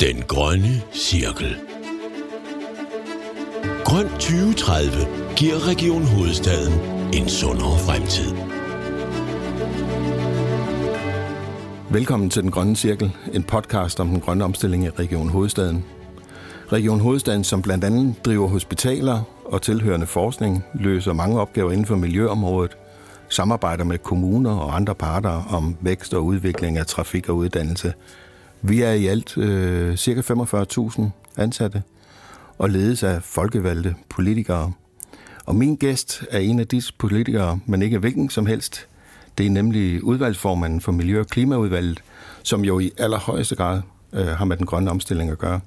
Den 0.00 0.22
grønne 0.28 0.82
cirkel. 0.92 1.56
Grøn 3.84 4.08
2030 4.08 4.90
giver 5.36 5.68
Region 5.68 6.02
Hovedstaden 6.02 6.72
en 7.14 7.28
sundere 7.28 7.78
fremtid. 7.78 8.36
Velkommen 11.90 12.30
til 12.30 12.42
Den 12.42 12.50
Grønne 12.50 12.76
Cirkel, 12.76 13.12
en 13.32 13.42
podcast 13.42 14.00
om 14.00 14.08
den 14.08 14.20
grønne 14.20 14.44
omstilling 14.44 14.84
i 14.84 14.90
Region 14.90 15.28
Hovedstaden. 15.28 15.84
Region 16.72 17.00
Hovedstaden, 17.00 17.44
som 17.44 17.62
blandt 17.62 17.84
andet 17.84 18.14
driver 18.24 18.48
hospitaler 18.48 19.22
og 19.44 19.62
tilhørende 19.62 20.06
forskning, 20.06 20.64
løser 20.74 21.12
mange 21.12 21.40
opgaver 21.40 21.70
inden 21.70 21.86
for 21.86 21.96
miljøområdet, 21.96 22.76
samarbejder 23.28 23.84
med 23.84 23.98
kommuner 23.98 24.56
og 24.56 24.76
andre 24.76 24.94
parter 24.94 25.54
om 25.54 25.76
vækst 25.80 26.14
og 26.14 26.24
udvikling 26.24 26.78
af 26.78 26.86
trafik 26.86 27.28
og 27.28 27.36
uddannelse. 27.36 27.92
Vi 28.62 28.82
er 28.82 28.92
i 28.92 29.06
alt 29.06 29.38
øh, 29.38 29.96
ca. 29.96 30.20
45.000 30.20 31.02
ansatte 31.36 31.82
og 32.58 32.70
ledes 32.70 33.02
af 33.02 33.22
folkevalgte 33.22 33.94
politikere. 34.08 34.72
Og 35.46 35.54
min 35.56 35.76
gæst 35.76 36.24
er 36.30 36.38
en 36.38 36.60
af 36.60 36.66
disse 36.66 36.92
politikere, 36.98 37.58
men 37.66 37.82
ikke 37.82 37.98
hvilken 37.98 38.30
som 38.30 38.46
helst. 38.46 38.86
Det 39.38 39.46
er 39.46 39.50
nemlig 39.50 40.04
udvalgsformanden 40.04 40.80
for 40.80 40.92
Miljø- 40.92 41.20
og 41.20 41.26
Klimaudvalget, 41.26 42.02
som 42.42 42.64
jo 42.64 42.78
i 42.78 42.90
allerhøjeste 42.98 43.56
grad 43.56 43.82
øh, 44.12 44.26
har 44.26 44.44
med 44.44 44.56
den 44.56 44.66
grønne 44.66 44.90
omstilling 44.90 45.30
at 45.30 45.38
gøre. 45.38 45.60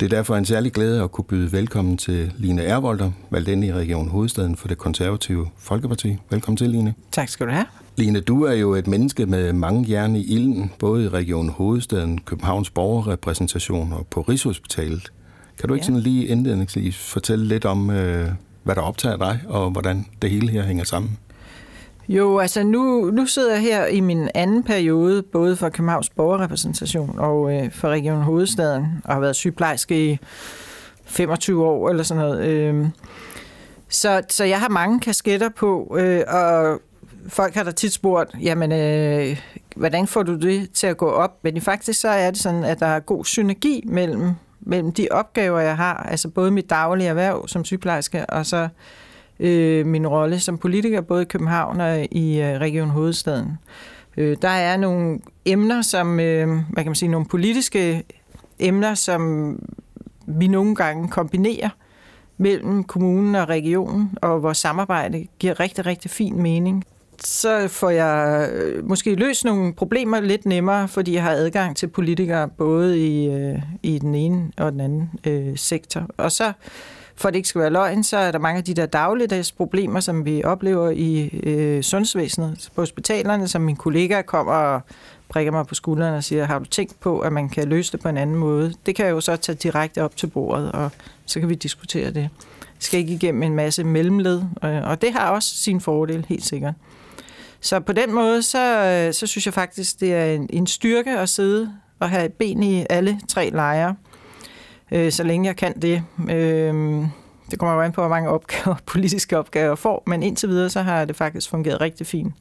Det 0.00 0.12
er 0.12 0.16
derfor 0.16 0.36
en 0.36 0.44
særlig 0.44 0.72
glæde 0.72 1.02
at 1.02 1.12
kunne 1.12 1.24
byde 1.24 1.52
velkommen 1.52 1.96
til 1.96 2.32
Line 2.36 2.62
Ervolter, 2.62 3.10
valgt 3.30 3.48
ind 3.48 3.64
i 3.64 3.72
Region 3.72 4.08
Hovedstaden 4.08 4.56
for 4.56 4.68
det 4.68 4.78
konservative 4.78 5.48
Folkeparti. 5.58 6.16
Velkommen 6.30 6.56
til, 6.56 6.70
Line. 6.70 6.94
Tak 7.12 7.28
skal 7.28 7.46
du 7.46 7.52
have. 7.52 7.66
Line, 7.96 8.20
du 8.20 8.42
er 8.42 8.52
jo 8.52 8.74
et 8.74 8.86
menneske 8.86 9.26
med 9.26 9.52
mange 9.52 9.86
jern 9.90 10.16
i 10.16 10.24
ilden, 10.24 10.72
både 10.78 11.04
i 11.04 11.08
Region 11.08 11.48
Hovedstaden, 11.48 12.18
Københavns 12.18 12.70
borgerrepræsentation 12.70 13.92
og 13.92 14.06
på 14.06 14.20
Rigshospitalet. 14.20 15.12
Kan 15.58 15.68
du 15.68 15.74
ikke 15.74 15.84
ja. 15.84 15.86
sådan 15.86 16.00
lige 16.00 16.26
indledningsvis 16.26 16.96
fortælle 16.96 17.46
lidt 17.46 17.64
om, 17.64 17.90
øh, 17.90 18.28
hvad 18.62 18.74
der 18.74 18.82
optager 18.82 19.16
dig, 19.16 19.40
og 19.48 19.70
hvordan 19.70 20.06
det 20.22 20.30
hele 20.30 20.48
her 20.48 20.62
hænger 20.62 20.84
sammen? 20.84 21.18
Jo, 22.08 22.38
altså 22.38 22.62
nu, 22.62 23.10
nu 23.10 23.26
sidder 23.26 23.52
jeg 23.52 23.62
her 23.62 23.86
i 23.86 24.00
min 24.00 24.28
anden 24.34 24.62
periode, 24.62 25.22
både 25.22 25.56
for 25.56 25.68
Københavns 25.68 26.10
borgerrepræsentation 26.10 27.18
og 27.18 27.54
øh, 27.54 27.72
for 27.72 27.88
Region 27.88 28.22
Hovedstaden, 28.22 28.86
og 29.04 29.14
har 29.14 29.20
været 29.20 29.36
sygeplejerske 29.36 30.12
i 30.12 30.18
25 31.04 31.66
år 31.66 31.90
eller 31.90 32.02
sådan 32.02 32.22
noget. 32.22 32.46
Øh, 32.46 32.86
så, 33.88 34.22
så 34.28 34.44
jeg 34.44 34.60
har 34.60 34.68
mange 34.68 35.00
kasketter 35.00 35.48
på, 35.48 35.96
øh, 35.98 36.22
og 36.28 36.80
folk 37.28 37.54
har 37.54 37.62
da 37.62 37.70
tit 37.70 37.92
spurgt, 37.92 38.34
jamen, 38.42 38.72
øh, 38.72 39.40
hvordan 39.76 40.06
får 40.06 40.22
du 40.22 40.36
det 40.36 40.70
til 40.72 40.86
at 40.86 40.96
gå 40.96 41.10
op? 41.10 41.38
Men 41.42 41.60
faktisk 41.60 42.00
så 42.00 42.08
er 42.08 42.30
det 42.30 42.40
sådan, 42.40 42.64
at 42.64 42.80
der 42.80 42.86
er 42.86 43.00
god 43.00 43.24
synergi 43.24 43.84
mellem, 43.86 44.30
mellem 44.60 44.92
de 44.92 45.08
opgaver, 45.10 45.60
jeg 45.60 45.76
har, 45.76 45.94
altså 45.96 46.28
både 46.28 46.50
mit 46.50 46.70
daglige 46.70 47.08
erhverv 47.08 47.48
som 47.48 47.64
sygeplejerske, 47.64 48.26
og 48.26 48.46
så 48.46 48.68
øh, 49.40 49.86
min 49.86 50.06
rolle 50.06 50.40
som 50.40 50.58
politiker, 50.58 51.00
både 51.00 51.22
i 51.22 51.24
København 51.24 51.80
og 51.80 52.06
i 52.10 52.40
øh, 52.40 52.60
Region 52.60 52.88
Hovedstaden. 52.90 53.58
Øh, 54.16 54.36
der 54.42 54.48
er 54.48 54.76
nogle 54.76 55.18
emner, 55.44 55.82
som, 55.82 56.20
øh, 56.20 56.48
hvad 56.48 56.84
kan 56.84 56.86
man 56.86 56.94
sige, 56.94 57.08
nogle 57.08 57.26
politiske 57.26 58.04
emner, 58.58 58.94
som 58.94 59.52
vi 60.26 60.46
nogle 60.46 60.74
gange 60.74 61.08
kombinerer 61.08 61.68
mellem 62.38 62.84
kommunen 62.84 63.34
og 63.34 63.48
regionen, 63.48 64.10
og 64.22 64.42
vores 64.42 64.58
samarbejde 64.58 65.26
giver 65.38 65.60
rigtig, 65.60 65.86
rigtig 65.86 66.10
fin 66.10 66.42
mening. 66.42 66.84
Så 67.20 67.68
får 67.68 67.90
jeg 67.90 68.48
øh, 68.52 68.88
måske 68.88 69.14
løst 69.14 69.44
nogle 69.44 69.74
problemer 69.74 70.20
lidt 70.20 70.46
nemmere, 70.46 70.88
fordi 70.88 71.14
jeg 71.14 71.22
har 71.22 71.30
adgang 71.30 71.76
til 71.76 71.86
politikere 71.86 72.48
både 72.48 73.06
i, 73.06 73.28
øh, 73.30 73.58
i 73.82 73.98
den 73.98 74.14
ene 74.14 74.50
og 74.56 74.72
den 74.72 74.80
anden 74.80 75.10
øh, 75.26 75.56
sektor. 75.56 76.06
Og 76.16 76.32
så 76.32 76.52
for 77.16 77.28
at 77.28 77.34
det 77.34 77.38
ikke 77.38 77.48
skal 77.48 77.60
være 77.60 77.70
løgn, 77.70 78.04
så 78.04 78.16
er 78.16 78.30
der 78.30 78.38
mange 78.38 78.58
af 78.58 78.64
de 78.64 78.74
der 78.74 78.86
dagligdags 78.86 79.52
problemer, 79.52 80.00
som 80.00 80.24
vi 80.24 80.44
oplever 80.44 80.90
i 80.90 81.40
øh, 81.42 81.82
sundhedsvæsenet 81.82 82.70
på 82.74 82.80
hospitalerne, 82.80 83.48
som 83.48 83.62
min 83.62 83.76
kollega 83.76 84.22
kommer 84.22 84.52
og 84.52 84.80
prikker 85.28 85.52
mig 85.52 85.66
på 85.66 85.74
skulderen 85.74 86.14
og 86.14 86.24
siger, 86.24 86.44
har 86.44 86.58
du 86.58 86.64
tænkt 86.64 87.00
på, 87.00 87.20
at 87.20 87.32
man 87.32 87.48
kan 87.48 87.68
løse 87.68 87.92
det 87.92 88.00
på 88.00 88.08
en 88.08 88.16
anden 88.16 88.36
måde? 88.36 88.74
Det 88.86 88.94
kan 88.94 89.06
jeg 89.06 89.12
jo 89.12 89.20
så 89.20 89.36
tage 89.36 89.56
direkte 89.56 90.02
op 90.02 90.16
til 90.16 90.26
bordet, 90.26 90.72
og 90.72 90.90
så 91.26 91.40
kan 91.40 91.48
vi 91.48 91.54
diskutere 91.54 92.10
det. 92.10 92.22
Jeg 92.76 92.80
skal 92.80 93.00
ikke 93.00 93.14
igennem 93.14 93.42
en 93.42 93.54
masse 93.54 93.84
mellemled, 93.84 94.42
øh, 94.64 94.88
og 94.88 95.00
det 95.02 95.12
har 95.12 95.30
også 95.30 95.54
sin 95.54 95.80
fordel, 95.80 96.26
helt 96.28 96.44
sikkert. 96.44 96.74
Så 97.60 97.80
på 97.80 97.92
den 97.92 98.14
måde, 98.14 98.42
så, 98.42 98.84
øh, 98.84 99.14
så 99.14 99.26
synes 99.26 99.46
jeg 99.46 99.54
faktisk, 99.54 100.00
det 100.00 100.14
er 100.14 100.24
en, 100.24 100.46
en 100.50 100.66
styrke 100.66 101.18
at 101.18 101.28
sidde 101.28 101.72
og 102.00 102.10
have 102.10 102.28
ben 102.28 102.62
i 102.62 102.86
alle 102.90 103.20
tre 103.28 103.50
lejre 103.50 103.96
øh, 104.90 105.12
så 105.12 105.22
længe 105.22 105.46
jeg 105.46 105.56
kan 105.56 105.80
det. 105.80 106.02
Øh, 106.30 107.04
det 107.50 107.58
kommer 107.58 107.74
jo 107.74 107.80
an 107.80 107.92
på, 107.92 108.00
hvor 108.00 108.08
mange 108.08 108.28
opgaver, 108.30 108.76
politiske 108.92 109.38
opgaver 109.38 109.66
jeg 109.66 109.78
får, 109.78 110.02
men 110.06 110.22
indtil 110.22 110.48
videre, 110.48 110.70
så 110.70 110.82
har 110.82 111.04
det 111.04 111.16
faktisk 111.16 111.50
fungeret 111.50 111.80
rigtig 111.80 112.06
fint. 112.06 112.34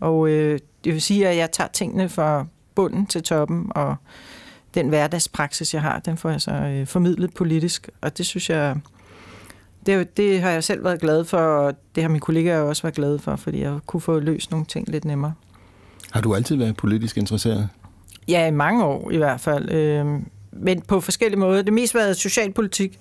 Og 0.00 0.28
øh, 0.28 0.58
det 0.84 0.92
vil 0.92 1.02
sige, 1.02 1.28
at 1.28 1.36
jeg 1.36 1.52
tager 1.52 1.68
tingene 1.68 2.08
fra 2.08 2.46
bunden 2.74 3.06
til 3.06 3.22
toppen, 3.22 3.66
og 3.70 3.96
den 4.74 4.88
hverdagspraksis, 4.88 5.74
jeg 5.74 5.82
har, 5.82 5.98
den 5.98 6.16
får 6.16 6.30
jeg 6.30 6.40
så 6.40 6.50
øh, 6.50 6.86
formidlet 6.86 7.34
politisk, 7.34 7.88
og 8.00 8.18
det 8.18 8.26
synes 8.26 8.50
jeg, 8.50 8.76
det, 9.86 10.16
det 10.16 10.40
har 10.40 10.50
jeg 10.50 10.64
selv 10.64 10.84
været 10.84 11.00
glad 11.00 11.24
for, 11.24 11.38
og 11.38 11.74
det 11.94 12.02
har 12.02 12.08
mine 12.08 12.20
kollegaer 12.20 12.60
også 12.60 12.82
været 12.82 12.94
glade 12.94 13.18
for, 13.18 13.36
fordi 13.36 13.60
jeg 13.60 13.78
kunne 13.86 14.00
få 14.00 14.18
løst 14.18 14.50
nogle 14.50 14.66
ting 14.66 14.88
lidt 14.88 15.04
nemmere. 15.04 15.34
Har 16.10 16.20
du 16.20 16.34
altid 16.34 16.56
været 16.56 16.76
politisk 16.76 17.16
interesseret? 17.16 17.68
Ja, 18.28 18.46
i 18.46 18.50
mange 18.50 18.84
år 18.84 19.10
i 19.10 19.16
hvert 19.16 19.40
fald. 19.40 19.70
Øh, 19.70 20.20
men 20.56 20.80
på 20.80 21.00
forskellige 21.00 21.40
måder. 21.40 21.62
Det 21.62 21.72
mest 21.72 21.94
været 21.94 22.16
socialpolitik, 22.16 22.98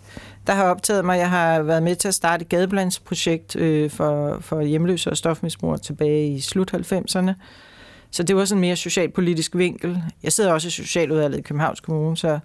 der 0.48 0.54
har 0.54 0.64
optaget 0.64 1.06
mig. 1.06 1.18
Jeg 1.18 1.30
har 1.30 1.62
været 1.62 1.84
med 1.84 1.96
til 1.96 2.08
at 2.08 2.14
starte 2.14 2.42
et 2.42 2.50
gadeblandsprojekt 2.50 3.56
øh, 3.56 3.90
for, 3.90 4.38
for 4.42 4.62
hjemløse 4.62 5.10
og 5.10 5.18
stofmisbrugere 5.18 5.78
tilbage 5.78 6.28
i 6.28 6.42
slut 6.42 6.74
90'erne. 6.74 7.32
Så 8.12 8.24
det 8.24 8.36
var 8.36 8.46
sådan 8.46 8.58
en 8.58 8.62
mere 8.62 8.76
socialpolitisk 8.76 9.56
vinkel. 9.56 10.04
Jeg 10.24 10.32
sidder 10.32 10.54
også 10.54 10.68
i 10.68 10.72
Socialudvalget 10.72 11.40
i 11.40 11.42
Københavns 11.42 11.80
Kommune, 11.80 12.18
så 12.18 12.40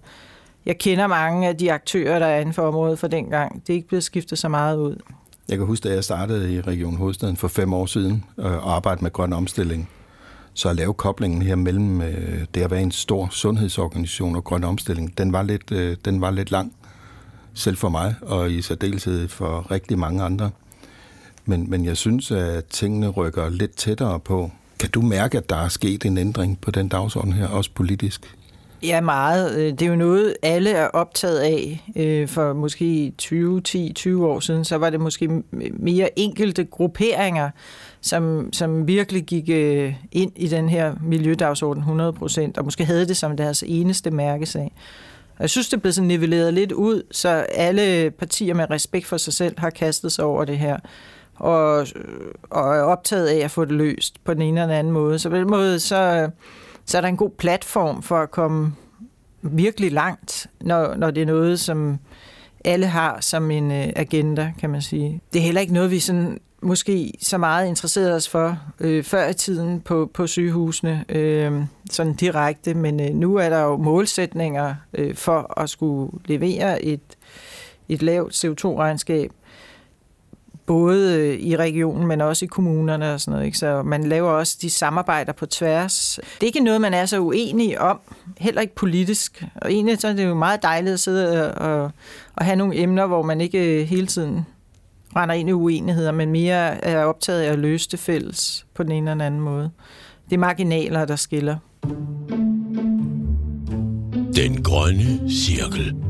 jeg 0.65 0.77
kender 0.77 1.07
mange 1.07 1.47
af 1.47 1.57
de 1.57 1.71
aktører, 1.71 2.19
der 2.19 2.25
er 2.25 2.39
inden 2.39 2.53
for 2.53 2.67
området 2.67 2.99
for 2.99 3.07
dengang. 3.07 3.61
Det 3.67 3.73
er 3.73 3.75
ikke 3.75 3.87
blevet 3.87 4.03
skiftet 4.03 4.37
så 4.37 4.49
meget 4.49 4.77
ud. 4.77 4.95
Jeg 5.49 5.57
kan 5.57 5.67
huske, 5.67 5.89
da 5.89 5.93
jeg 5.93 6.03
startede 6.03 6.53
i 6.53 6.61
Region 6.61 6.95
Hovedstaden 6.95 7.37
for 7.37 7.47
fem 7.47 7.73
år 7.73 7.85
siden 7.85 8.23
øh, 8.37 8.45
og 8.45 8.75
arbejdede 8.75 9.03
med 9.03 9.11
grøn 9.11 9.33
omstilling, 9.33 9.89
så 10.59 10.69
at 10.69 10.75
lave 10.75 10.93
koblingen 10.93 11.41
her 11.41 11.55
mellem 11.55 12.01
øh, 12.01 12.45
det 12.55 12.61
at 12.61 12.71
være 12.71 12.81
en 12.81 12.91
stor 12.91 13.27
sundhedsorganisation 13.31 14.35
og 14.35 14.43
grøn 14.43 14.63
omstilling, 14.63 15.17
den 15.17 15.33
var 15.33 15.43
lidt, 15.43 15.71
øh, 15.71 15.97
den 16.05 16.21
var 16.21 16.31
lidt 16.31 16.51
lang, 16.51 16.73
selv 17.53 17.77
for 17.77 17.89
mig, 17.89 18.15
og 18.21 18.51
i 18.51 18.61
særdeleshed 18.61 19.27
for 19.27 19.71
rigtig 19.71 19.99
mange 19.99 20.23
andre. 20.23 20.51
Men, 21.45 21.69
men 21.69 21.85
jeg 21.85 21.97
synes, 21.97 22.31
at 22.31 22.65
tingene 22.65 23.09
rykker 23.09 23.49
lidt 23.49 23.75
tættere 23.75 24.19
på. 24.19 24.51
Kan 24.79 24.89
du 24.89 25.01
mærke, 25.01 25.37
at 25.37 25.49
der 25.49 25.55
er 25.55 25.67
sket 25.67 26.05
en 26.05 26.17
ændring 26.17 26.61
på 26.61 26.71
den 26.71 26.87
dagsorden 26.87 27.33
her, 27.33 27.47
også 27.47 27.69
politisk? 27.75 28.35
Ja, 28.83 29.01
meget. 29.01 29.57
Øh, 29.57 29.71
det 29.71 29.81
er 29.81 29.87
jo 29.87 29.95
noget, 29.95 30.35
alle 30.41 30.69
er 30.69 30.87
optaget 30.87 31.39
af. 31.39 31.91
Øh, 31.95 32.27
for 32.27 32.53
måske 32.53 33.13
20, 33.17 33.61
10, 33.61 33.93
20 33.93 34.27
år 34.27 34.39
siden, 34.39 34.65
så 34.65 34.75
var 34.75 34.89
det 34.89 34.99
måske 34.99 35.43
mere 35.73 36.19
enkelte 36.19 36.65
grupperinger, 36.65 37.49
som, 38.01 38.53
som 38.53 38.87
virkelig 38.87 39.23
gik 39.23 39.49
øh, 39.49 39.93
ind 40.11 40.31
i 40.35 40.47
den 40.47 40.69
her 40.69 40.95
miljødagsorden 41.03 41.81
100 41.81 42.13
procent, 42.13 42.57
og 42.57 42.65
måske 42.65 42.85
havde 42.85 43.07
det 43.07 43.17
som 43.17 43.37
deres 43.37 43.63
eneste 43.67 44.11
mærkesag. 44.11 44.71
Og 45.35 45.41
jeg 45.41 45.49
synes, 45.49 45.69
det 45.69 45.81
blev 45.81 45.93
sådan 45.93 46.07
nivelleret 46.07 46.53
lidt 46.53 46.71
ud, 46.71 47.03
så 47.11 47.29
alle 47.53 48.11
partier 48.11 48.53
med 48.53 48.69
respekt 48.69 49.05
for 49.05 49.17
sig 49.17 49.33
selv 49.33 49.59
har 49.59 49.69
kastet 49.69 50.11
sig 50.11 50.25
over 50.25 50.45
det 50.45 50.57
her, 50.57 50.77
og, 51.35 51.87
og 52.49 52.75
er 52.75 52.81
optaget 52.81 53.27
af 53.27 53.37
at 53.37 53.51
få 53.51 53.65
det 53.65 53.73
løst 53.73 54.23
på 54.23 54.33
den 54.33 54.41
ene 54.41 54.61
eller 54.61 54.73
den 54.73 54.79
anden 54.79 54.93
måde. 54.93 55.19
Så 55.19 55.29
på 55.29 55.35
den 55.35 55.49
måde, 55.49 55.79
så, 55.79 56.29
så 56.89 56.97
er 56.97 57.01
der 57.01 57.07
en 57.07 57.17
god 57.17 57.29
platform 57.29 58.01
for 58.01 58.17
at 58.17 58.31
komme 58.31 58.73
virkelig 59.41 59.91
langt, 59.91 60.47
når, 60.61 60.95
når 60.95 61.11
det 61.11 61.21
er 61.21 61.25
noget, 61.25 61.59
som 61.59 61.97
alle 62.65 62.85
har 62.85 63.21
som 63.21 63.51
en 63.51 63.71
øh, 63.71 63.87
agenda, 63.95 64.53
kan 64.59 64.69
man 64.69 64.81
sige. 64.81 65.21
Det 65.33 65.39
er 65.39 65.43
heller 65.43 65.61
ikke 65.61 65.73
noget, 65.73 65.91
vi 65.91 65.99
sådan 65.99 66.39
måske 66.61 67.13
så 67.21 67.37
meget 67.37 67.67
interesseret 67.67 68.15
os 68.15 68.29
for 68.29 68.59
øh, 68.79 69.03
før 69.03 69.29
i 69.29 69.33
tiden 69.33 69.81
på, 69.81 70.11
på 70.13 70.27
sygehusene, 70.27 71.05
øh, 71.09 71.63
sådan 71.91 72.13
direkte, 72.13 72.73
men 72.73 72.99
øh, 72.99 73.09
nu 73.09 73.35
er 73.35 73.49
der 73.49 73.61
jo 73.61 73.77
målsætninger 73.77 74.75
øh, 74.93 75.15
for 75.15 75.59
at 75.59 75.69
skulle 75.69 76.11
levere 76.25 76.85
et, 76.85 77.17
et 77.89 78.01
lavt 78.01 78.45
CO2-regnskab, 78.45 79.31
både 80.69 81.15
øh, 81.15 81.39
i 81.39 81.55
regionen, 81.55 82.07
men 82.07 82.21
også 82.21 82.45
i 82.45 82.47
kommunerne 82.47 83.13
og 83.13 83.21
sådan 83.21 83.31
noget. 83.31 83.45
Ikke? 83.45 83.57
Så 83.57 83.83
man 83.83 84.03
laver 84.03 84.29
også 84.29 84.57
de 84.61 84.69
samarbejder 84.69 85.31
på 85.33 85.45
tværs. 85.45 86.19
Det 86.23 86.43
er 86.43 86.45
ikke 86.47 86.59
noget, 86.59 86.81
man 86.81 86.93
er 86.93 87.05
så 87.05 87.19
uenig 87.19 87.79
om, 87.79 87.99
heller 88.37 88.61
ikke 88.61 88.75
politisk. 88.75 89.43
Og 89.55 89.71
egentlig 89.71 89.97
så 89.99 90.07
er 90.07 90.13
det 90.13 90.25
jo 90.25 90.33
meget 90.33 90.63
dejligt 90.63 90.93
at 90.93 90.99
sidde 90.99 91.53
og, 91.53 91.91
og 92.35 92.45
have 92.45 92.55
nogle 92.55 92.77
emner, 92.77 93.05
hvor 93.05 93.21
man 93.21 93.41
ikke 93.41 93.81
øh, 93.81 93.87
hele 93.87 94.07
tiden 94.07 94.45
render 95.15 95.35
ind 95.35 95.49
i 95.49 95.53
uenigheder, 95.53 96.11
men 96.11 96.31
mere 96.31 96.85
er 96.85 97.03
optaget 97.03 97.41
af 97.41 97.51
at 97.51 97.59
løse 97.59 97.89
det 97.89 97.99
fælles 97.99 98.65
på 98.75 98.83
den 98.83 98.91
ene 98.91 99.11
eller 99.11 99.25
anden 99.25 99.41
måde. 99.41 99.71
Det 100.29 100.35
er 100.35 100.39
marginaler, 100.39 101.05
der 101.05 101.15
skiller. 101.15 101.57
Den 104.35 104.63
grønne 104.63 105.29
cirkel. 105.29 106.08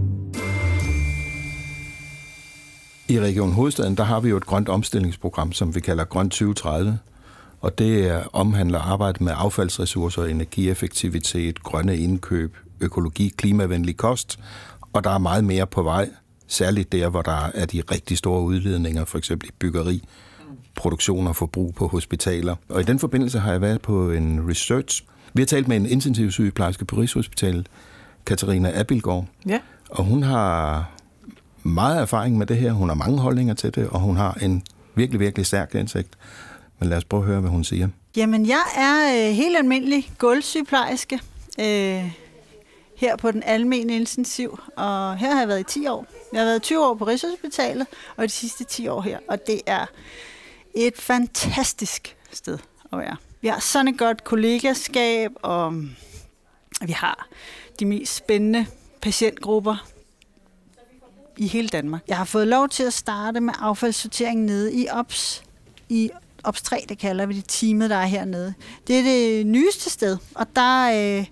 I 3.09 3.19
Region 3.19 3.51
Hovedstaden, 3.51 3.95
der 3.95 4.03
har 4.03 4.19
vi 4.19 4.29
jo 4.29 4.37
et 4.37 4.45
grønt 4.45 4.69
omstillingsprogram, 4.69 5.53
som 5.53 5.75
vi 5.75 5.79
kalder 5.79 6.03
Grønt 6.03 6.31
2030. 6.31 6.99
Og 7.61 7.77
det 7.77 8.23
omhandler 8.33 8.79
arbejde 8.79 9.23
med 9.23 9.33
affaldsressourcer, 9.35 10.23
energieffektivitet, 10.23 11.63
grønne 11.63 11.97
indkøb, 11.97 12.57
økologi, 12.79 13.33
klimavenlig 13.37 13.97
kost. 13.97 14.39
Og 14.93 15.03
der 15.03 15.09
er 15.09 15.17
meget 15.17 15.43
mere 15.43 15.67
på 15.67 15.83
vej, 15.83 16.09
særligt 16.47 16.91
der, 16.91 17.09
hvor 17.09 17.21
der 17.21 17.51
er 17.53 17.65
de 17.65 17.81
rigtig 17.91 18.17
store 18.17 18.41
udledninger, 18.41 19.05
for 19.05 19.17
eksempel 19.17 19.49
i 19.49 19.51
byggeri, 19.59 20.03
produktion 20.75 21.27
og 21.27 21.35
forbrug 21.35 21.75
på 21.75 21.87
hospitaler. 21.87 22.55
Og 22.69 22.81
i 22.81 22.83
den 22.83 22.99
forbindelse 22.99 23.39
har 23.39 23.51
jeg 23.51 23.61
været 23.61 23.81
på 23.81 24.11
en 24.11 24.49
research. 24.49 25.03
Vi 25.33 25.41
har 25.41 25.47
talt 25.47 25.67
med 25.67 25.77
en 25.77 25.85
intensivsygeplejerske 25.85 26.85
på 26.85 26.95
Rigshospitalet, 26.95 27.67
Katarina 28.25 28.79
Abilgaard. 28.79 29.25
Ja. 29.47 29.59
Og 29.89 30.03
hun 30.05 30.23
har 30.23 30.89
meget 31.69 32.01
erfaring 32.01 32.37
med 32.37 32.45
det 32.45 32.57
her. 32.57 32.71
Hun 32.71 32.89
har 32.89 32.95
mange 32.95 33.19
holdninger 33.19 33.53
til 33.53 33.75
det, 33.75 33.87
og 33.87 33.99
hun 33.99 34.17
har 34.17 34.37
en 34.41 34.63
virkelig, 34.95 35.19
virkelig 35.19 35.45
stærk 35.45 35.75
indsigt. 35.75 36.09
Men 36.79 36.89
lad 36.89 36.97
os 36.97 37.05
prøve 37.05 37.23
at 37.23 37.27
høre, 37.27 37.39
hvad 37.39 37.49
hun 37.49 37.63
siger. 37.63 37.87
Jamen, 38.15 38.47
jeg 38.47 38.63
er 38.77 39.27
øh, 39.29 39.35
helt 39.35 39.57
almindelig 39.57 40.11
gulvsygeplejerske 40.17 41.19
øh, 41.59 42.11
her 42.95 43.15
på 43.15 43.31
den 43.31 43.43
almene 43.43 43.95
intensiv, 43.95 44.59
og 44.77 45.17
her 45.17 45.31
har 45.31 45.39
jeg 45.39 45.47
været 45.47 45.59
i 45.59 45.79
10 45.79 45.87
år. 45.87 46.05
Jeg 46.33 46.41
har 46.41 46.45
været 46.45 46.61
20 46.61 46.85
år 46.85 46.93
på 46.93 47.05
Rigshospitalet, 47.05 47.87
og 48.15 48.23
de 48.23 48.29
sidste 48.29 48.63
10 48.63 48.87
år 48.87 49.01
her, 49.01 49.19
og 49.27 49.47
det 49.47 49.61
er 49.65 49.85
et 50.75 50.97
fantastisk 50.97 52.15
sted 52.31 52.57
at 52.93 52.99
være. 52.99 53.15
Vi 53.41 53.47
har 53.47 53.59
sådan 53.59 53.87
et 53.87 53.97
godt 53.97 54.23
kollegaskab, 54.23 55.31
og 55.41 55.73
vi 56.81 56.91
har 56.91 57.27
de 57.79 57.85
mest 57.85 58.15
spændende 58.15 58.65
patientgrupper 59.01 59.85
i 61.39 61.47
hele 61.47 61.67
Danmark. 61.67 62.01
Jeg 62.07 62.17
har 62.17 62.25
fået 62.25 62.47
lov 62.47 62.69
til 62.69 62.83
at 62.83 62.93
starte 62.93 63.39
med 63.39 63.53
affaldssortering 63.59 64.41
nede 64.41 64.73
i 64.73 64.87
OPS, 64.91 65.43
i 65.89 66.09
OPS 66.43 66.61
3, 66.61 66.85
det 66.89 66.97
kalder 66.97 67.25
vi 67.25 67.33
det 67.33 67.45
teamet, 67.47 67.89
der 67.89 67.95
er 67.95 68.05
hernede. 68.05 68.53
Det 68.87 68.99
er 68.99 69.03
det 69.03 69.47
nyeste 69.47 69.89
sted, 69.89 70.17
og 70.35 70.47
der... 70.55 71.17
Øh, 71.19 71.25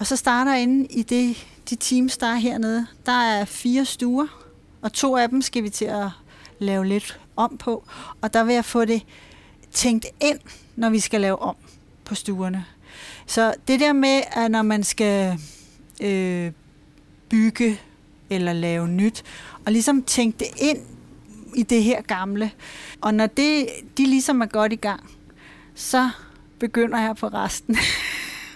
og 0.00 0.06
så 0.06 0.16
starter 0.16 0.54
inde 0.54 0.86
i 0.86 1.02
det, 1.02 1.46
de 1.70 1.76
teams, 1.76 2.18
der 2.18 2.26
er 2.26 2.34
hernede. 2.34 2.86
Der 3.06 3.12
er 3.12 3.44
fire 3.44 3.84
stuer, 3.84 4.26
og 4.82 4.92
to 4.92 5.16
af 5.16 5.28
dem 5.28 5.42
skal 5.42 5.62
vi 5.62 5.68
til 5.68 5.84
at 5.84 6.08
lave 6.58 6.86
lidt 6.86 7.20
om 7.36 7.56
på. 7.58 7.84
Og 8.20 8.34
der 8.34 8.44
vil 8.44 8.54
jeg 8.54 8.64
få 8.64 8.84
det 8.84 9.02
tænkt 9.72 10.06
ind, 10.20 10.38
når 10.76 10.90
vi 10.90 11.00
skal 11.00 11.20
lave 11.20 11.42
om 11.42 11.56
på 12.04 12.14
stuerne. 12.14 12.64
Så 13.26 13.54
det 13.68 13.80
der 13.80 13.92
med, 13.92 14.22
at 14.32 14.50
når 14.50 14.62
man 14.62 14.84
skal 14.84 15.38
øh, 16.00 16.52
bygge 17.28 17.80
eller 18.30 18.52
lave 18.52 18.88
nyt, 18.88 19.22
og 19.66 19.72
ligesom 19.72 20.02
tænke 20.02 20.38
det 20.38 20.48
ind 20.56 20.78
i 21.56 21.62
det 21.62 21.82
her 21.82 22.02
gamle. 22.02 22.50
Og 23.00 23.14
når 23.14 23.26
det, 23.26 23.66
de 23.98 24.06
ligesom 24.06 24.40
er 24.40 24.46
godt 24.46 24.72
i 24.72 24.76
gang, 24.76 25.10
så 25.74 26.10
begynder 26.58 27.00
jeg 27.00 27.16
på 27.16 27.26
resten. 27.26 27.76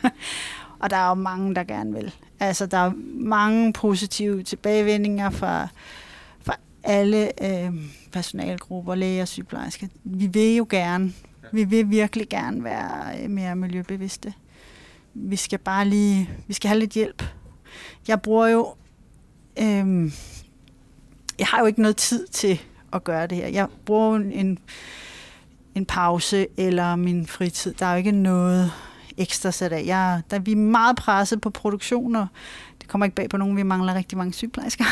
og 0.81 0.91
der 0.91 0.97
er 0.97 1.09
jo 1.09 1.15
mange, 1.15 1.55
der 1.55 1.65
gerne 1.65 1.93
vil. 1.93 2.15
Altså, 2.41 2.67
der 2.67 2.79
er 2.79 2.93
mange 3.15 3.73
positive 3.73 4.43
tilbagevendinger 4.43 5.31
fra, 5.31 5.69
fra 6.41 6.57
alle 6.83 7.45
øh, 7.45 7.73
personalgrupper, 8.13 8.95
læger 8.95 9.25
sygeplejersker. 9.25 9.87
Vi 10.05 10.27
vil 10.27 10.57
jo 10.57 10.67
gerne, 10.71 11.13
vi 11.53 11.65
vil 11.65 11.91
virkelig 11.91 12.29
gerne 12.29 12.65
være 12.65 13.23
øh, 13.23 13.31
mere 13.31 13.57
miljøbevidste. 13.57 14.35
Vi 15.15 15.37
skal 15.37 15.59
bare 15.59 15.85
lige, 15.85 16.31
vi 16.47 16.55
skal 16.55 16.69
have 16.69 16.79
lidt 16.79 16.93
hjælp. 16.93 17.25
Jeg 18.09 18.23
bruger 18.23 18.47
jo, 18.47 18.75
øhm, 19.61 20.13
jeg 21.39 21.47
har 21.47 21.61
jo 21.61 21.67
ikke 21.67 21.83
noget 21.83 21.97
tid 21.97 22.27
til 22.27 22.61
at 22.93 23.05
gøre 23.05 23.27
det 23.27 23.39
her. 23.39 23.49
Jeg 23.49 23.69
bruger 23.85 24.17
en, 24.17 24.59
en 25.75 25.87
pause 25.87 26.47
eller 26.57 26.97
min 26.97 27.27
fritid. 27.27 27.75
Der 27.75 27.87
er 27.87 27.93
jo 27.93 27.99
ikke 27.99 28.13
noget 28.13 28.73
ekstra 29.17 29.51
sat 29.51 29.73
af. 29.73 29.87
Jeg, 29.87 30.23
der, 30.31 30.39
vi 30.39 30.53
er 30.53 30.57
meget 30.57 30.97
presset 30.97 31.41
på 31.41 31.51
produktion, 31.51 32.17
og 32.17 32.27
det 32.81 32.89
kommer 32.89 33.05
ikke 33.05 33.15
bag 33.15 33.29
på 33.29 33.37
nogen, 33.37 33.57
vi 33.57 33.63
mangler 33.63 33.95
rigtig 33.95 34.19
mange 34.19 34.33
sygeplejersker. 34.33 34.85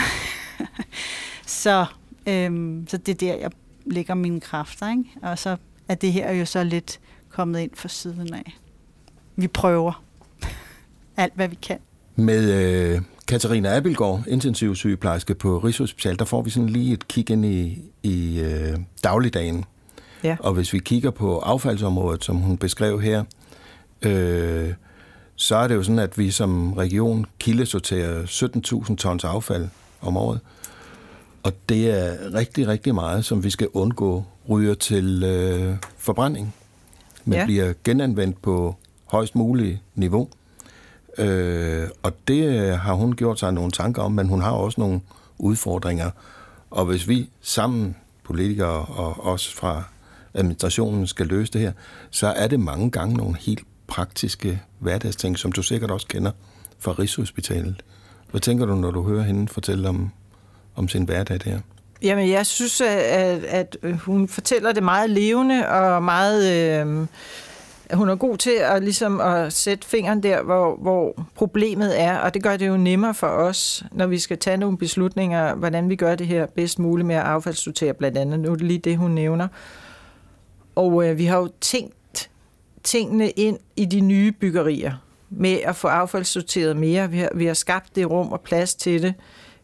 så, 1.62 1.87
øhm, 2.26 2.87
så 2.88 2.97
det 2.97 3.12
er 3.12 3.17
der, 3.17 3.37
jeg 3.37 3.50
lægger 3.87 4.14
mine 4.14 4.41
kræfter. 4.41 4.91
Ikke? 4.91 5.05
Og 5.23 5.38
så 5.38 5.56
er 5.88 5.94
det 5.94 6.12
her 6.12 6.32
jo 6.32 6.44
så 6.44 6.64
lidt 6.64 7.00
kommet 7.29 7.61
ind 7.61 7.71
for 7.75 7.88
siden 7.88 8.35
af. 8.35 8.59
Vi 9.37 9.49
prøver 9.49 10.05
alt, 11.17 11.35
hvad 11.35 11.49
vi 11.49 11.59
kan. 11.62 11.79
Med 12.17 12.53
øh, 12.53 13.03
Katarina 13.29 13.77
Abelgaard, 13.77 14.23
intensivsygeplejerske 14.29 15.35
på 15.35 15.59
Rigshospital, 15.59 16.19
der 16.19 16.25
får 16.25 16.43
vi 16.43 16.51
sådan 16.51 16.69
lige 16.69 16.93
et 16.93 17.09
kig 17.09 17.31
ind 17.31 17.45
i, 17.45 17.83
i 18.03 18.41
øh, 18.41 18.79
dagligdagen. 19.05 19.65
Ja. 20.25 20.37
Og 20.41 20.53
hvis 20.55 20.73
vi 20.73 20.79
kigger 20.79 21.11
på 21.11 21.39
affaldsområdet, 21.39 22.25
som 22.25 22.37
hun 22.37 22.57
beskrev 22.59 23.01
her, 23.01 23.25
øh, 24.03 24.73
så 25.37 25.57
er 25.57 25.69
det 25.69 25.75
jo 25.75 25.83
sådan, 25.83 25.99
at 25.99 26.19
vi 26.19 26.31
som 26.31 26.73
region 26.73 27.27
kildesorterer 27.39 28.25
17.000 28.89 28.97
tons 28.97 29.25
affald 29.25 29.69
om 30.01 30.17
året. 30.17 30.41
Og 31.43 31.53
det 31.69 31.91
er 31.91 32.35
rigtig, 32.35 32.69
rigtig 32.69 32.95
meget, 32.95 33.25
som 33.25 33.45
vi 33.45 33.51
skal 33.51 33.69
undgå 33.73 34.25
ryger 34.49 34.75
til 34.75 35.23
øh, 35.25 35.77
forbrænding. 35.99 36.55
Men 37.25 37.39
Ja. 37.39 37.45
bliver 37.45 37.73
genanvendt 37.85 38.43
på 38.43 38.77
højst 39.05 39.35
muligt 39.35 39.79
niveau. 39.95 40.29
Øh, 41.19 41.88
og 42.03 42.12
det 42.29 42.44
øh, 42.44 42.79
har 42.79 42.94
hun 42.94 43.12
gjort 43.12 43.38
sig 43.38 43.53
nogle 43.53 43.70
tanker 43.70 44.03
om, 44.03 44.12
men 44.12 44.29
hun 44.29 44.41
har 44.41 44.50
også 44.50 44.81
nogle 44.81 45.00
udfordringer. 45.38 46.11
Og 46.70 46.85
hvis 46.85 47.09
vi 47.09 47.31
sammen, 47.41 47.97
politikere 48.25 48.85
og 48.85 49.26
os 49.26 49.55
fra 49.55 49.82
administrationen, 50.35 51.06
skal 51.06 51.26
løse 51.26 51.53
det 51.53 51.61
her, 51.61 51.73
så 52.11 52.26
er 52.26 52.47
det 52.47 52.61
mange 52.61 52.91
gange 52.91 53.17
nogle 53.17 53.37
helt 53.41 53.62
praktiske 53.87 54.62
hverdagsting, 54.79 55.38
som 55.38 55.53
du 55.53 55.62
sikkert 55.62 55.91
også 55.91 56.06
kender 56.06 56.31
fra 56.79 56.93
Rigshospitalet. 56.93 57.82
Hvad 58.31 58.41
tænker 58.41 58.67
du, 58.67 58.75
når 58.75 58.91
du 58.91 59.03
hører 59.03 59.23
hende 59.23 59.49
fortælle 59.49 59.88
om, 59.88 60.11
om 60.76 60.88
sin 60.88 61.05
hverdag 61.05 61.38
der? 61.44 61.59
Jamen, 62.03 62.31
jeg 62.31 62.47
synes, 62.47 62.81
at, 62.81 63.44
at 63.44 63.76
hun 64.05 64.29
fortæller 64.29 64.73
det 64.73 64.82
meget 64.82 65.11
levende 65.11 65.69
og 65.69 66.03
meget... 66.03 66.53
Øh, 66.87 67.06
hun 67.93 68.08
er 68.08 68.17
god 68.17 68.37
til 68.37 68.55
at, 68.61 68.82
ligesom 68.82 69.20
at 69.20 69.52
sætte 69.52 69.87
fingeren 69.87 70.23
der, 70.23 70.42
hvor, 70.42 70.76
hvor 70.76 71.26
problemet 71.35 72.00
er, 72.00 72.18
og 72.18 72.35
det 72.35 72.42
gør 72.42 72.57
det 72.57 72.68
jo 72.68 72.76
nemmere 72.76 73.14
for 73.14 73.26
os, 73.26 73.85
når 73.92 74.07
vi 74.07 74.18
skal 74.18 74.38
tage 74.38 74.57
nogle 74.57 74.78
beslutninger, 74.78 75.54
hvordan 75.54 75.88
vi 75.88 75.97
gør 75.97 76.14
det 76.14 76.26
her 76.26 76.47
bedst 76.47 76.78
muligt 76.78 77.07
med 77.07 77.16
at 77.16 77.23
affaldssortere 77.23 77.95
blandt 77.95 78.18
andet. 78.18 78.40
Nu 78.40 78.50
er 78.50 78.57
det 78.57 78.66
lige 78.66 78.78
det, 78.78 78.97
hun 78.97 79.11
nævner. 79.11 79.49
Og 80.75 81.09
øh, 81.09 81.18
vi 81.18 81.25
har 81.25 81.38
jo 81.38 81.49
tænkt 81.61 82.30
tingene 82.83 83.30
ind 83.30 83.59
i 83.76 83.85
de 83.85 84.00
nye 84.00 84.33
byggerier 84.33 84.92
med 85.30 85.59
at 85.64 85.76
få 85.76 85.88
affaldssorteret 85.88 86.76
mere. 86.76 87.11
Vi 87.11 87.18
har, 87.18 87.30
vi 87.35 87.47
har 87.47 87.54
skabt 87.54 87.97
det 87.97 88.11
rum 88.11 88.33
og 88.33 88.40
plads 88.40 88.75
til 88.75 89.02
det, 89.02 89.14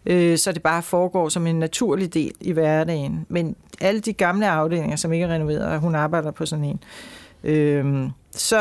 øh, 0.06 0.38
så 0.38 0.52
det 0.52 0.62
bare 0.62 0.82
foregår 0.82 1.28
som 1.28 1.46
en 1.46 1.58
naturlig 1.58 2.14
del 2.14 2.32
i 2.40 2.52
hverdagen. 2.52 3.26
Men 3.28 3.56
alle 3.80 4.00
de 4.00 4.12
gamle 4.12 4.48
afdelinger, 4.48 4.96
som 4.96 5.12
ikke 5.12 5.26
er 5.26 5.34
renoveret, 5.34 5.64
og 5.64 5.78
hun 5.78 5.94
arbejder 5.94 6.30
på 6.30 6.46
sådan 6.46 6.64
en, 6.64 6.80
øh, 6.82 7.13
Øhm, 7.44 8.10
så 8.30 8.58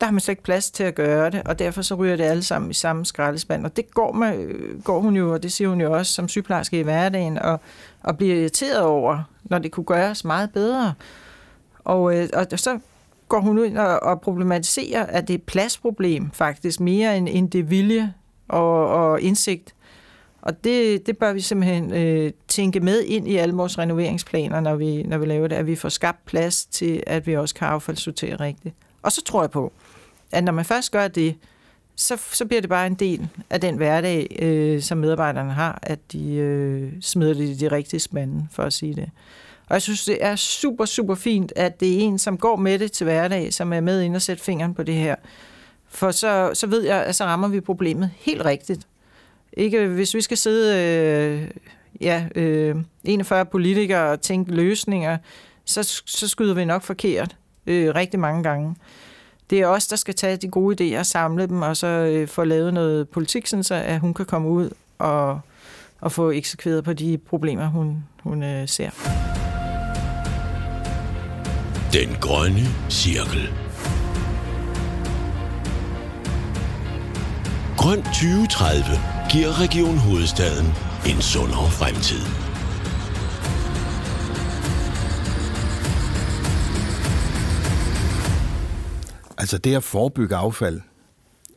der 0.00 0.06
har 0.06 0.12
man 0.12 0.20
slet 0.20 0.32
ikke 0.32 0.42
plads 0.42 0.70
til 0.70 0.84
at 0.84 0.94
gøre 0.94 1.30
det, 1.30 1.42
og 1.44 1.58
derfor 1.58 1.82
så 1.82 1.94
ryger 1.94 2.16
det 2.16 2.24
alle 2.24 2.42
sammen 2.42 2.70
i 2.70 2.74
samme 2.74 3.06
skraldespand. 3.06 3.64
Og 3.64 3.76
det 3.76 3.94
går, 3.94 4.12
med, 4.12 4.38
øh, 4.38 4.82
går 4.82 5.00
hun 5.00 5.16
jo, 5.16 5.32
og 5.32 5.42
det 5.42 5.52
siger 5.52 5.68
hun 5.68 5.80
jo 5.80 5.92
også 5.92 6.12
som 6.12 6.28
sygeplejerske 6.28 6.78
i 6.78 6.82
hverdagen, 6.82 7.38
og, 7.38 7.60
og 8.02 8.16
bliver 8.16 8.34
irriteret 8.34 8.80
over, 8.80 9.22
når 9.44 9.58
det 9.58 9.72
kunne 9.72 9.84
gøres 9.84 10.24
meget 10.24 10.50
bedre. 10.52 10.94
Og, 11.84 12.16
øh, 12.16 12.28
og 12.32 12.46
så 12.58 12.78
går 13.28 13.40
hun 13.40 13.58
ud 13.58 13.70
og, 13.70 14.02
og 14.02 14.20
problematiserer, 14.20 15.06
at 15.06 15.28
det 15.28 15.34
er 15.34 15.38
et 15.38 15.44
pladsproblem 15.44 16.30
faktisk, 16.30 16.80
mere 16.80 17.16
end, 17.16 17.28
end 17.30 17.50
det 17.50 17.70
vilje 17.70 18.14
og, 18.48 18.88
og 18.88 19.20
indsigt. 19.20 19.74
Og 20.42 20.64
det, 20.64 21.06
det 21.06 21.18
bør 21.18 21.32
vi 21.32 21.40
simpelthen 21.40 21.92
øh, 21.92 22.32
tænke 22.48 22.80
med 22.80 23.02
ind 23.02 23.28
i 23.28 23.36
alle 23.36 23.54
vores 23.54 23.78
renoveringsplaner, 23.78 24.60
når 24.60 24.76
vi, 24.76 25.02
når 25.02 25.18
vi 25.18 25.26
laver 25.26 25.48
det, 25.48 25.56
at 25.56 25.66
vi 25.66 25.76
får 25.76 25.88
skabt 25.88 26.26
plads 26.26 26.64
til, 26.66 27.02
at 27.06 27.26
vi 27.26 27.36
også 27.36 27.54
kan 27.54 27.68
affaldssortere 27.68 28.36
rigtigt. 28.36 28.74
Og 29.02 29.12
så 29.12 29.22
tror 29.24 29.42
jeg 29.42 29.50
på, 29.50 29.72
at 30.32 30.44
når 30.44 30.52
man 30.52 30.64
først 30.64 30.92
gør 30.92 31.08
det, 31.08 31.34
så, 31.96 32.16
så 32.32 32.44
bliver 32.44 32.60
det 32.60 32.70
bare 32.70 32.86
en 32.86 32.94
del 32.94 33.28
af 33.50 33.60
den 33.60 33.76
hverdag, 33.76 34.36
øh, 34.42 34.82
som 34.82 34.98
medarbejderne 34.98 35.52
har, 35.52 35.78
at 35.82 35.98
de 36.12 36.34
øh, 36.34 36.92
smider 37.00 37.34
det 37.34 37.44
i 37.44 37.54
de 37.54 37.68
rigtige 37.68 38.00
spande, 38.00 38.48
for 38.52 38.62
at 38.62 38.72
sige 38.72 38.94
det. 38.94 39.10
Og 39.68 39.74
jeg 39.74 39.82
synes, 39.82 40.04
det 40.04 40.18
er 40.20 40.36
super, 40.36 40.84
super 40.84 41.14
fint, 41.14 41.52
at 41.56 41.80
det 41.80 41.94
er 41.94 41.98
en, 41.98 42.18
som 42.18 42.38
går 42.38 42.56
med 42.56 42.78
det 42.78 42.92
til 42.92 43.04
hverdag, 43.04 43.54
som 43.54 43.72
er 43.72 43.80
med 43.80 44.02
ind 44.02 44.16
og 44.16 44.22
sætter 44.22 44.44
fingeren 44.44 44.74
på 44.74 44.82
det 44.82 44.94
her. 44.94 45.14
For 45.88 46.10
så, 46.10 46.50
så 46.54 46.66
ved 46.66 46.82
jeg, 46.82 47.02
at 47.04 47.14
så 47.14 47.24
rammer 47.24 47.48
vi 47.48 47.60
problemet 47.60 48.10
helt 48.16 48.44
rigtigt. 48.44 48.86
Ikke 49.52 49.86
hvis 49.86 50.14
vi 50.14 50.20
skal 50.20 50.36
sidde 50.36 50.78
øh, 50.78 51.50
ja, 52.00 52.24
øh, 52.34 52.76
41 53.04 53.46
politikere 53.46 54.10
og 54.10 54.20
tænke 54.20 54.52
løsninger, 54.52 55.18
så, 55.64 56.02
så 56.06 56.28
skyder 56.28 56.54
vi 56.54 56.64
nok 56.64 56.82
forkert 56.82 57.36
øh, 57.66 57.94
rigtig 57.94 58.20
mange 58.20 58.42
gange. 58.42 58.76
det 59.50 59.60
er 59.60 59.66
os, 59.66 59.86
der 59.86 59.96
skal 59.96 60.14
tage 60.14 60.36
de 60.36 60.48
gode 60.48 60.98
idéer, 60.98 61.02
samle 61.02 61.46
dem, 61.46 61.62
og 61.62 61.76
så 61.76 61.86
øh, 61.86 62.28
få 62.28 62.44
lavet 62.44 62.74
noget 62.74 63.08
politik, 63.08 63.46
sådan 63.46 63.64
så 63.64 63.74
at 63.74 64.00
hun 64.00 64.14
kan 64.14 64.26
komme 64.26 64.48
ud 64.48 64.70
og, 64.98 65.40
og 66.00 66.12
få 66.12 66.30
eksekveret 66.30 66.84
på 66.84 66.92
de 66.92 67.18
problemer, 67.18 67.66
hun, 67.66 68.04
hun 68.22 68.42
øh, 68.42 68.68
ser. 68.68 68.90
Den 71.92 72.16
grønne 72.20 72.66
cirkel. 72.90 73.48
Grøn 77.76 78.02
2030 78.02 79.19
giver 79.32 79.60
Region 79.60 79.98
Hovedstaden 79.98 80.66
en 81.06 81.22
sundere 81.22 81.70
fremtid. 81.70 82.22
Altså 89.38 89.58
det 89.58 89.76
at 89.76 89.82
forebygge 89.82 90.36
affald, 90.36 90.80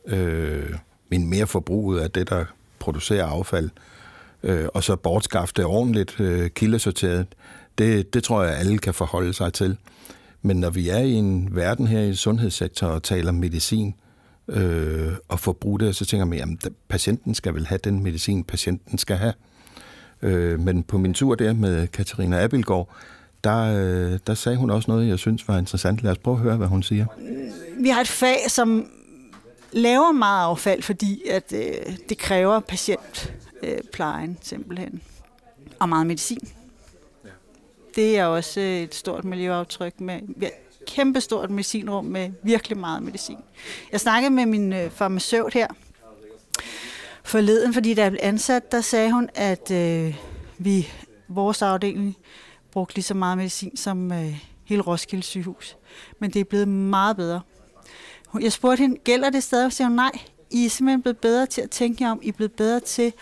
øh, 0.06 0.74
men 1.10 1.30
mere 1.30 1.46
forbruget 1.46 2.00
af 2.00 2.10
det, 2.10 2.30
der 2.30 2.44
producerer 2.78 3.26
affald, 3.26 3.70
øh, 4.42 4.68
og 4.74 4.84
så 4.84 4.96
bortskaffe 4.96 5.54
det 5.56 5.64
ordentligt, 5.64 6.20
øh, 6.20 6.50
kildesorteret, 6.50 7.26
det, 7.78 8.14
det 8.14 8.24
tror 8.24 8.42
jeg, 8.42 8.56
alle 8.56 8.78
kan 8.78 8.94
forholde 8.94 9.32
sig 9.32 9.52
til. 9.52 9.76
Men 10.42 10.56
når 10.56 10.70
vi 10.70 10.88
er 10.88 10.98
i 10.98 11.12
en 11.12 11.56
verden 11.56 11.86
her 11.86 12.00
i 12.00 12.14
sundhedssektoren 12.14 12.94
og 12.94 13.02
taler 13.02 13.32
medicin, 13.32 13.94
øh, 14.48 15.12
og 15.28 15.40
forbruge 15.40 15.80
det, 15.80 15.96
så 15.96 16.04
tænker 16.04 16.24
man, 16.24 16.58
at 16.64 16.72
patienten 16.88 17.34
skal 17.34 17.54
vel 17.54 17.66
have 17.66 17.78
den 17.84 18.02
medicin, 18.02 18.44
patienten 18.44 18.98
skal 18.98 19.16
have. 19.16 19.32
Øh, 20.22 20.60
men 20.60 20.82
på 20.82 20.98
min 20.98 21.14
tur 21.14 21.34
der 21.34 21.52
med 21.52 21.86
Katarina 21.86 22.44
Abelgaard, 22.44 22.88
der, 23.44 23.62
øh, 23.62 24.18
der 24.26 24.34
sagde 24.34 24.58
hun 24.58 24.70
også 24.70 24.90
noget, 24.90 25.08
jeg 25.08 25.18
synes 25.18 25.48
var 25.48 25.58
interessant. 25.58 26.02
Lad 26.02 26.12
os 26.12 26.18
prøve 26.18 26.36
at 26.36 26.42
høre, 26.42 26.56
hvad 26.56 26.66
hun 26.66 26.82
siger. 26.82 27.06
Vi 27.78 27.88
har 27.88 28.00
et 28.00 28.08
fag, 28.08 28.38
som 28.48 28.90
laver 29.72 30.12
meget 30.12 30.44
affald, 30.44 30.82
fordi 30.82 31.22
at, 31.30 31.52
øh, 31.52 31.96
det 32.08 32.18
kræver 32.18 32.60
patientplejen 32.60 34.30
øh, 34.30 34.36
simpelthen. 34.42 35.02
Og 35.78 35.88
meget 35.88 36.06
medicin. 36.06 36.48
Det 37.96 38.18
er 38.18 38.24
også 38.24 38.60
et 38.60 38.94
stort 38.94 39.24
miljøaftryk 39.24 40.00
med 40.00 40.20
kæmpe 40.86 41.20
stort 41.20 41.50
medicinrum 41.50 42.04
med 42.04 42.30
virkelig 42.42 42.78
meget 42.78 43.02
medicin. 43.02 43.38
Jeg 43.92 44.00
snakkede 44.00 44.30
med 44.30 44.46
min 44.46 44.72
øh, 44.72 44.90
farmaceut 44.90 45.54
her 45.54 45.66
forleden, 47.24 47.74
fordi 47.74 47.94
der 47.94 48.10
blev 48.10 48.20
ansat, 48.22 48.72
der 48.72 48.80
sagde 48.80 49.12
hun, 49.12 49.28
at 49.34 49.70
øh, 49.70 50.16
vi, 50.58 50.88
vores 51.28 51.62
afdeling, 51.62 52.16
brugte 52.70 52.94
lige 52.94 53.04
så 53.04 53.14
meget 53.14 53.38
medicin 53.38 53.76
som 53.76 54.12
øh, 54.12 54.44
hele 54.64 54.82
Roskilde 54.82 55.22
sygehus. 55.22 55.76
Men 56.18 56.30
det 56.30 56.40
er 56.40 56.44
blevet 56.44 56.68
meget 56.68 57.16
bedre. 57.16 57.40
Jeg 58.40 58.52
spurgte 58.52 58.80
hende, 58.80 58.96
gælder 58.96 59.30
det 59.30 59.42
stadig? 59.42 59.72
Så 59.72 59.84
hun, 59.84 59.92
nej, 59.92 60.10
I 60.50 60.64
er 60.64 60.70
simpelthen 60.70 61.02
blevet 61.02 61.18
bedre 61.18 61.46
til 61.46 61.60
at 61.60 61.70
tænke 61.70 62.06
om. 62.06 62.20
I 62.22 62.28
er 62.28 62.32
blevet 62.32 62.52
bedre 62.52 62.80
til 62.80 63.12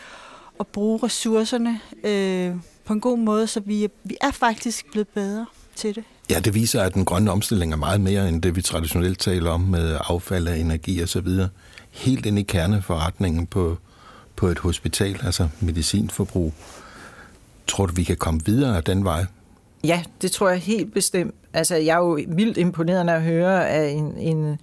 at 0.61 0.67
bruge 0.67 1.01
ressourcerne 1.03 1.81
øh, 2.05 2.57
på 2.85 2.93
en 2.93 3.01
god 3.01 3.19
måde, 3.19 3.47
så 3.47 3.61
vi, 3.61 3.89
vi 4.05 4.17
er 4.21 4.31
faktisk 4.31 4.91
blevet 4.91 5.09
bedre 5.09 5.47
til 5.75 5.95
det. 5.95 6.05
Ja, 6.31 6.41
det 6.41 6.55
viser, 6.55 6.83
at 6.83 6.95
den 6.95 7.05
grønne 7.05 7.31
omstilling 7.31 7.73
er 7.73 7.77
meget 7.77 8.01
mere 8.01 8.29
end 8.29 8.43
det, 8.43 8.57
vi 8.57 8.63
traditionelt 8.63 9.19
taler 9.19 9.51
om 9.51 9.61
med 9.61 9.99
affald 10.01 10.49
af 10.49 10.57
energi 10.57 11.01
og 11.01 11.09
så 11.09 11.21
videre. 11.21 11.49
Helt 11.91 12.27
ind 12.27 12.39
i 12.39 12.43
kerneforretningen 12.43 13.47
på, 13.47 13.79
på 14.37 14.47
et 14.47 14.59
hospital, 14.59 15.21
altså 15.25 15.49
medicinforbrug. 15.61 16.55
Tror 17.67 17.87
du, 17.87 17.95
vi 17.95 18.05
kan 18.05 18.17
komme 18.17 18.41
videre 18.45 18.77
af 18.77 18.85
den 18.85 19.05
vej? 19.05 19.25
Ja, 19.85 20.03
det 20.23 20.31
tror 20.31 20.49
jeg 20.49 20.59
helt 20.59 20.95
bestemt. 20.95 21.35
Altså, 21.53 21.77
jeg 21.77 21.95
er 21.95 21.99
jo 21.99 22.21
vildt 22.29 22.57
imponeret, 22.57 23.07
når 23.07 23.13
jeg 23.13 23.23
hører, 23.23 23.61
at 23.61 23.93
en, 23.93 24.19
en, 24.19 24.59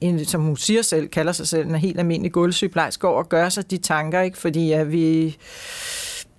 en 0.00 0.24
som 0.24 0.42
hun 0.42 0.56
siger 0.56 0.82
selv, 0.82 1.08
kalder 1.08 1.32
sig 1.32 1.48
selv 1.48 1.68
en 1.68 1.74
helt 1.74 1.98
almindelig 1.98 2.32
gulvsygeplejerske, 2.32 3.00
går 3.00 3.18
og 3.18 3.28
gør 3.28 3.48
sig 3.48 3.70
de 3.70 3.78
tanker, 3.78 4.20
ikke? 4.20 4.38
fordi 4.38 4.72
at 4.72 4.92
vi 4.92 5.36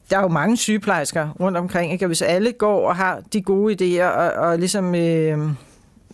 der 0.10 0.18
er 0.18 0.22
jo 0.22 0.28
mange 0.28 0.58
sygeplejersker 0.58 1.30
rundt 1.40 1.58
omkring, 1.58 1.92
ikke? 1.92 2.06
og 2.06 2.08
hvis 2.08 2.22
alle 2.22 2.52
går 2.52 2.90
og 2.90 2.96
har 2.96 3.22
de 3.34 3.42
gode 3.42 4.02
idéer 4.02 4.06
og, 4.06 4.32
og 4.32 4.60
ligesom 4.60 4.96
øh, 4.96 5.40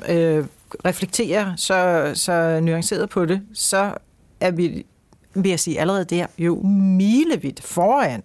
øh, 0.09 0.45
reflekterer 0.85 1.55
så, 1.55 2.11
så 2.13 2.59
nuanceret 2.59 3.09
på 3.09 3.25
det, 3.25 3.41
så 3.53 3.93
er 4.39 4.51
vi, 4.51 4.85
vil 5.33 5.49
jeg 5.49 5.59
sige, 5.59 5.79
allerede 5.79 6.05
der 6.05 6.25
jo 6.37 6.61
milevidt 6.97 7.63
foran. 7.63 8.23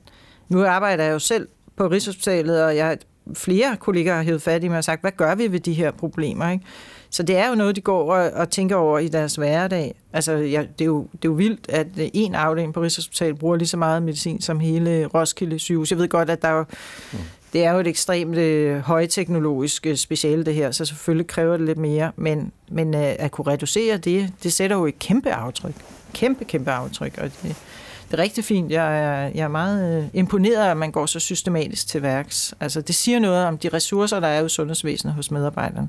Nu 0.48 0.64
arbejder 0.64 1.04
jeg 1.04 1.12
jo 1.12 1.18
selv 1.18 1.48
på 1.76 1.86
Rigshospitalet, 1.86 2.64
og 2.64 2.76
jeg 2.76 2.98
flere 3.34 3.76
kollegaer 3.76 4.16
har 4.16 4.22
hævet 4.22 4.42
fat 4.42 4.64
i 4.64 4.68
mig 4.68 4.78
og 4.78 4.84
sagt, 4.84 5.00
hvad 5.00 5.12
gør 5.16 5.34
vi 5.34 5.52
ved 5.52 5.60
de 5.60 5.72
her 5.72 5.90
problemer? 5.90 6.50
Ikke? 6.50 6.64
Så 7.10 7.22
det 7.22 7.36
er 7.36 7.48
jo 7.48 7.54
noget, 7.54 7.76
de 7.76 7.80
går 7.80 8.14
og, 8.14 8.30
og 8.30 8.50
tænker 8.50 8.76
over 8.76 8.98
i 8.98 9.08
deres 9.08 9.34
hverdag. 9.34 9.94
Altså, 10.12 10.32
ja, 10.32 10.62
det, 10.78 10.80
er 10.80 10.86
jo, 10.86 11.02
det 11.12 11.24
er 11.24 11.28
jo 11.28 11.32
vildt, 11.32 11.66
at 11.68 11.86
en 11.96 12.34
afdeling 12.34 12.74
på 12.74 12.82
Rigshospitalet 12.82 13.38
bruger 13.38 13.56
lige 13.56 13.68
så 13.68 13.76
meget 13.76 14.02
medicin 14.02 14.40
som 14.40 14.60
hele 14.60 15.06
Roskilde 15.06 15.58
sygehus. 15.58 15.90
Jeg 15.90 15.98
ved 15.98 16.08
godt, 16.08 16.30
at 16.30 16.42
der 16.42 16.48
er 16.48 16.52
jo, 16.52 16.64
mm. 17.12 17.18
det 17.52 17.64
er 17.64 17.72
jo 17.72 17.78
et 17.78 17.86
ekstremt 17.86 18.36
øh, 18.36 18.78
højteknologisk 18.78 19.86
øh, 19.86 19.96
speciale, 19.96 20.44
det 20.44 20.54
her, 20.54 20.70
så 20.70 20.84
selvfølgelig 20.84 21.26
kræver 21.26 21.56
det 21.56 21.66
lidt 21.66 21.78
mere. 21.78 22.12
Men, 22.16 22.52
men 22.70 22.94
øh, 22.94 23.14
at 23.18 23.30
kunne 23.30 23.52
reducere 23.52 23.96
det, 23.96 24.32
det 24.42 24.52
sætter 24.52 24.76
jo 24.76 24.86
et 24.86 24.98
kæmpe 24.98 25.32
aftryk. 25.32 25.74
Kæmpe, 26.14 26.44
kæmpe 26.44 26.70
aftryk. 26.70 27.18
Og 27.18 27.24
det, 27.24 27.56
det 28.10 28.18
er 28.18 28.22
rigtig 28.22 28.44
fint. 28.44 28.72
Jeg 28.72 28.98
er, 28.98 29.30
jeg 29.34 29.44
er 29.44 29.48
meget 29.48 30.02
øh, 30.02 30.08
imponeret 30.12 30.70
at 30.70 30.76
man 30.76 30.90
går 30.90 31.06
så 31.06 31.20
systematisk 31.20 31.88
til 31.88 32.02
værks. 32.02 32.54
Altså, 32.60 32.80
det 32.80 32.94
siger 32.94 33.18
noget 33.18 33.46
om 33.46 33.58
de 33.58 33.68
ressourcer, 33.68 34.20
der 34.20 34.28
er 34.28 34.44
i 34.44 34.48
sundhedsvæsenet 34.48 35.14
hos 35.14 35.30
medarbejderne 35.30 35.88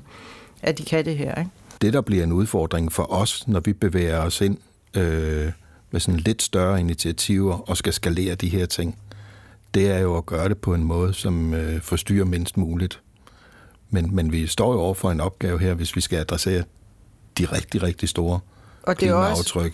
at 0.62 0.78
de 0.78 0.84
kan 0.84 1.04
det 1.04 1.16
her. 1.16 1.34
Ikke? 1.38 1.50
Det, 1.80 1.92
der 1.92 2.00
bliver 2.00 2.24
en 2.24 2.32
udfordring 2.32 2.92
for 2.92 3.12
os, 3.12 3.48
når 3.48 3.60
vi 3.60 3.72
bevæger 3.72 4.18
os 4.18 4.40
ind 4.40 4.58
øh, 4.96 5.52
med 5.90 6.00
sådan 6.00 6.20
lidt 6.20 6.42
større 6.42 6.80
initiativer 6.80 7.70
og 7.70 7.76
skal 7.76 7.92
skalere 7.92 8.34
de 8.34 8.48
her 8.48 8.66
ting, 8.66 8.98
det 9.74 9.90
er 9.90 9.98
jo 9.98 10.16
at 10.16 10.26
gøre 10.26 10.48
det 10.48 10.58
på 10.58 10.74
en 10.74 10.84
måde, 10.84 11.14
som 11.14 11.54
øh, 11.54 11.80
forstyrrer 11.80 12.24
mindst 12.24 12.56
muligt. 12.56 13.00
Men, 13.90 14.14
men 14.14 14.32
vi 14.32 14.46
står 14.46 14.72
jo 14.72 14.80
over 14.80 14.94
for 14.94 15.10
en 15.10 15.20
opgave 15.20 15.58
her, 15.58 15.74
hvis 15.74 15.96
vi 15.96 16.00
skal 16.00 16.18
adressere 16.18 16.64
de 17.38 17.44
rigtig, 17.44 17.82
rigtig 17.82 18.08
store 18.08 18.40
og 18.82 19.00
det 19.00 19.08
er 19.08 19.14
også, 19.14 19.70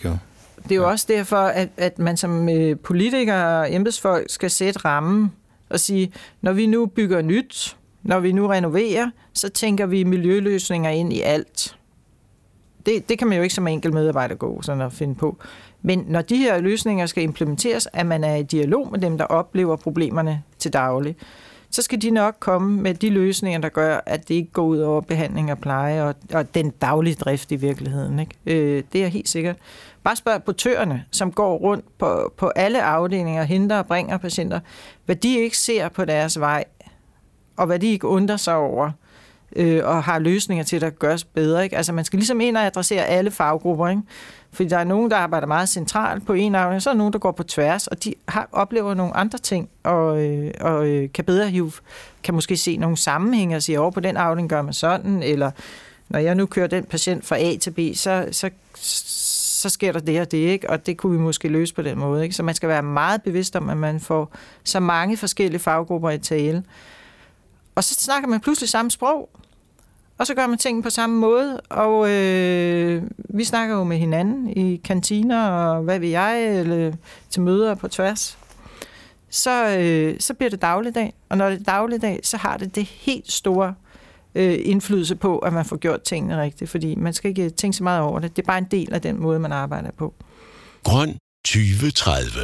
det 0.63 0.71
er 0.71 0.75
jo 0.75 0.81
ja. 0.81 0.87
også 0.87 1.05
derfor, 1.09 1.37
at, 1.37 1.69
at 1.77 1.99
man 1.99 2.17
som 2.17 2.49
øh, 2.49 2.79
politiker 2.79 3.43
og 3.43 3.73
embedsfolk 3.73 4.29
skal 4.29 4.51
sætte 4.51 4.79
rammen 4.85 5.31
og 5.69 5.79
sige, 5.79 6.13
når 6.41 6.53
vi 6.53 6.65
nu 6.65 6.85
bygger 6.85 7.21
nyt, 7.21 7.77
når 8.03 8.19
vi 8.19 8.31
nu 8.31 8.47
renoverer, 8.47 9.09
så 9.33 9.49
tænker 9.49 9.85
vi 9.85 10.03
miljøløsninger 10.03 10.89
ind 10.89 11.13
i 11.13 11.21
alt. 11.21 11.77
Det, 12.85 13.09
det 13.09 13.19
kan 13.19 13.27
man 13.27 13.37
jo 13.37 13.43
ikke 13.43 13.55
som 13.55 13.67
enkelt 13.67 13.93
medarbejder 13.93 14.35
gå 14.35 14.61
sådan 14.61 14.81
at 14.81 14.93
finde 14.93 15.15
på. 15.15 15.37
Men 15.81 16.05
når 16.07 16.21
de 16.21 16.37
her 16.37 16.59
løsninger 16.59 17.05
skal 17.05 17.23
implementeres, 17.23 17.87
at 17.93 18.05
man 18.05 18.23
er 18.23 18.35
i 18.35 18.43
dialog 18.43 18.91
med 18.91 18.99
dem, 18.99 19.17
der 19.17 19.25
oplever 19.25 19.75
problemerne 19.75 20.43
til 20.59 20.73
daglig, 20.73 21.15
så 21.69 21.81
skal 21.81 22.01
de 22.01 22.09
nok 22.09 22.35
komme 22.39 22.81
med 22.81 22.93
de 22.93 23.09
løsninger, 23.09 23.59
der 23.59 23.69
gør, 23.69 23.99
at 24.05 24.27
det 24.27 24.35
ikke 24.35 24.51
går 24.51 24.63
ud 24.65 24.79
over 24.79 25.01
behandling 25.01 25.51
og 25.51 25.59
pleje 25.59 26.03
og, 26.03 26.15
og 26.33 26.55
den 26.55 26.69
daglige 26.69 27.15
drift 27.15 27.51
i 27.51 27.55
virkeligheden. 27.55 28.19
Ikke? 28.19 28.35
Øh, 28.45 28.83
det 28.93 29.03
er 29.03 29.07
helt 29.07 29.29
sikkert. 29.29 29.55
Bare 30.03 30.15
spørg 30.15 30.43
portørerne, 30.43 31.05
som 31.11 31.31
går 31.31 31.57
rundt 31.57 31.85
på, 31.97 32.33
på 32.37 32.47
alle 32.47 32.83
afdelinger, 32.83 33.43
henter 33.43 33.77
og 33.77 33.85
bringer 33.85 34.17
patienter, 34.17 34.59
hvad 35.05 35.15
de 35.15 35.39
ikke 35.39 35.57
ser 35.57 35.89
på 35.89 36.05
deres 36.05 36.39
vej, 36.39 36.63
og 37.57 37.65
hvad 37.65 37.79
de 37.79 37.87
ikke 37.87 38.07
undrer 38.07 38.37
sig 38.37 38.55
over, 38.55 38.91
øh, 39.55 39.81
og 39.85 40.03
har 40.03 40.19
løsninger 40.19 40.63
til, 40.63 40.75
at 40.75 40.81
der 40.81 40.89
gøres 40.89 41.23
bedre. 41.23 41.63
Ikke? 41.63 41.77
Altså 41.77 41.93
man 41.93 42.05
skal 42.05 42.19
ligesom 42.19 42.41
ind 42.41 42.57
og 42.57 42.65
adressere 42.65 43.05
alle 43.05 43.31
faggrupper, 43.31 43.87
ikke? 43.87 44.01
Fordi 44.51 44.69
der 44.69 44.77
er 44.77 44.83
nogen, 44.83 45.11
der 45.11 45.17
arbejder 45.17 45.47
meget 45.47 45.69
centralt 45.69 46.25
på 46.25 46.33
en 46.33 46.55
afdeling, 46.55 46.81
så 46.81 46.89
er 46.89 46.93
der 46.93 46.97
nogen, 46.97 47.13
der 47.13 47.19
går 47.19 47.31
på 47.31 47.43
tværs, 47.43 47.87
og 47.87 48.03
de 48.03 48.13
har, 48.27 48.49
oplever 48.51 48.93
nogle 48.93 49.17
andre 49.17 49.37
ting, 49.37 49.69
og, 49.83 50.25
øh, 50.25 50.51
og 50.61 50.87
øh, 50.87 51.09
kan 51.13 51.25
bedre 51.25 51.49
hive, 51.49 51.71
kan 52.23 52.33
måske 52.33 52.57
se 52.57 52.77
nogle 52.77 52.97
sammenhænge 52.97 53.55
og 53.55 53.63
sige, 53.63 53.79
over 53.79 53.91
på 53.91 53.99
den 53.99 54.17
afdeling 54.17 54.49
gør 54.49 54.61
man 54.61 54.73
sådan, 54.73 55.23
eller 55.23 55.51
når 56.09 56.19
jeg 56.19 56.35
nu 56.35 56.45
kører 56.45 56.67
den 56.67 56.83
patient 56.83 57.25
fra 57.25 57.37
A 57.39 57.57
til 57.57 57.71
B, 57.71 57.79
så, 57.95 58.27
så, 58.31 58.49
så 58.73 59.69
sker 59.69 59.91
der 59.91 59.99
det 59.99 60.21
og 60.21 60.31
det, 60.31 60.37
ikke? 60.37 60.69
og 60.69 60.85
det 60.85 60.97
kunne 60.97 61.17
vi 61.17 61.23
måske 61.23 61.47
løse 61.47 61.75
på 61.75 61.81
den 61.81 61.99
måde. 61.99 62.23
Ikke? 62.23 62.35
Så 62.35 62.43
man 62.43 62.55
skal 62.55 62.69
være 62.69 62.83
meget 62.83 63.21
bevidst 63.21 63.55
om, 63.55 63.69
at 63.69 63.77
man 63.77 63.99
får 63.99 64.31
så 64.63 64.79
mange 64.79 65.17
forskellige 65.17 65.59
faggrupper 65.59 66.09
i 66.09 66.17
tale. 66.17 66.63
Og 67.77 67.83
så 67.83 67.93
snakker 67.93 68.29
man 68.29 68.39
pludselig 68.39 68.69
samme 68.69 68.91
sprog, 68.91 69.29
og 70.17 70.27
så 70.27 70.33
gør 70.33 70.47
man 70.47 70.57
tingene 70.57 70.83
på 70.83 70.89
samme 70.89 71.15
måde, 71.15 71.61
og 71.61 72.09
øh, 72.11 73.03
vi 73.17 73.43
snakker 73.43 73.75
jo 73.75 73.83
med 73.83 73.97
hinanden 73.97 74.49
i 74.49 74.75
kantiner, 74.75 75.47
og 75.47 75.83
hvad 75.83 75.99
vil 75.99 76.09
jeg, 76.09 76.59
eller 76.59 76.91
til 77.29 77.41
møder 77.41 77.75
på 77.75 77.87
tværs. 77.87 78.37
Så, 79.29 79.77
øh, 79.79 80.19
så 80.19 80.33
bliver 80.33 80.49
det 80.49 80.61
dagligdag, 80.61 81.13
og 81.29 81.37
når 81.37 81.49
det 81.49 81.59
er 81.59 81.63
dagligdag, 81.63 82.19
så 82.23 82.37
har 82.37 82.57
det 82.57 82.75
det 82.75 82.83
helt 82.85 83.31
store 83.31 83.73
øh, 84.35 84.59
indflydelse 84.63 85.15
på, 85.15 85.39
at 85.39 85.53
man 85.53 85.65
får 85.65 85.75
gjort 85.77 86.01
tingene 86.01 86.41
rigtigt, 86.41 86.69
fordi 86.69 86.95
man 86.95 87.13
skal 87.13 87.29
ikke 87.29 87.49
tænke 87.49 87.77
så 87.77 87.83
meget 87.83 88.01
over 88.01 88.19
det. 88.19 88.35
Det 88.35 88.41
er 88.41 88.47
bare 88.47 88.57
en 88.57 88.67
del 88.71 88.93
af 88.93 89.01
den 89.01 89.21
måde, 89.21 89.39
man 89.39 89.51
arbejder 89.51 89.91
på. 89.97 90.13
Grøn 90.83 91.17
2030 91.45 92.39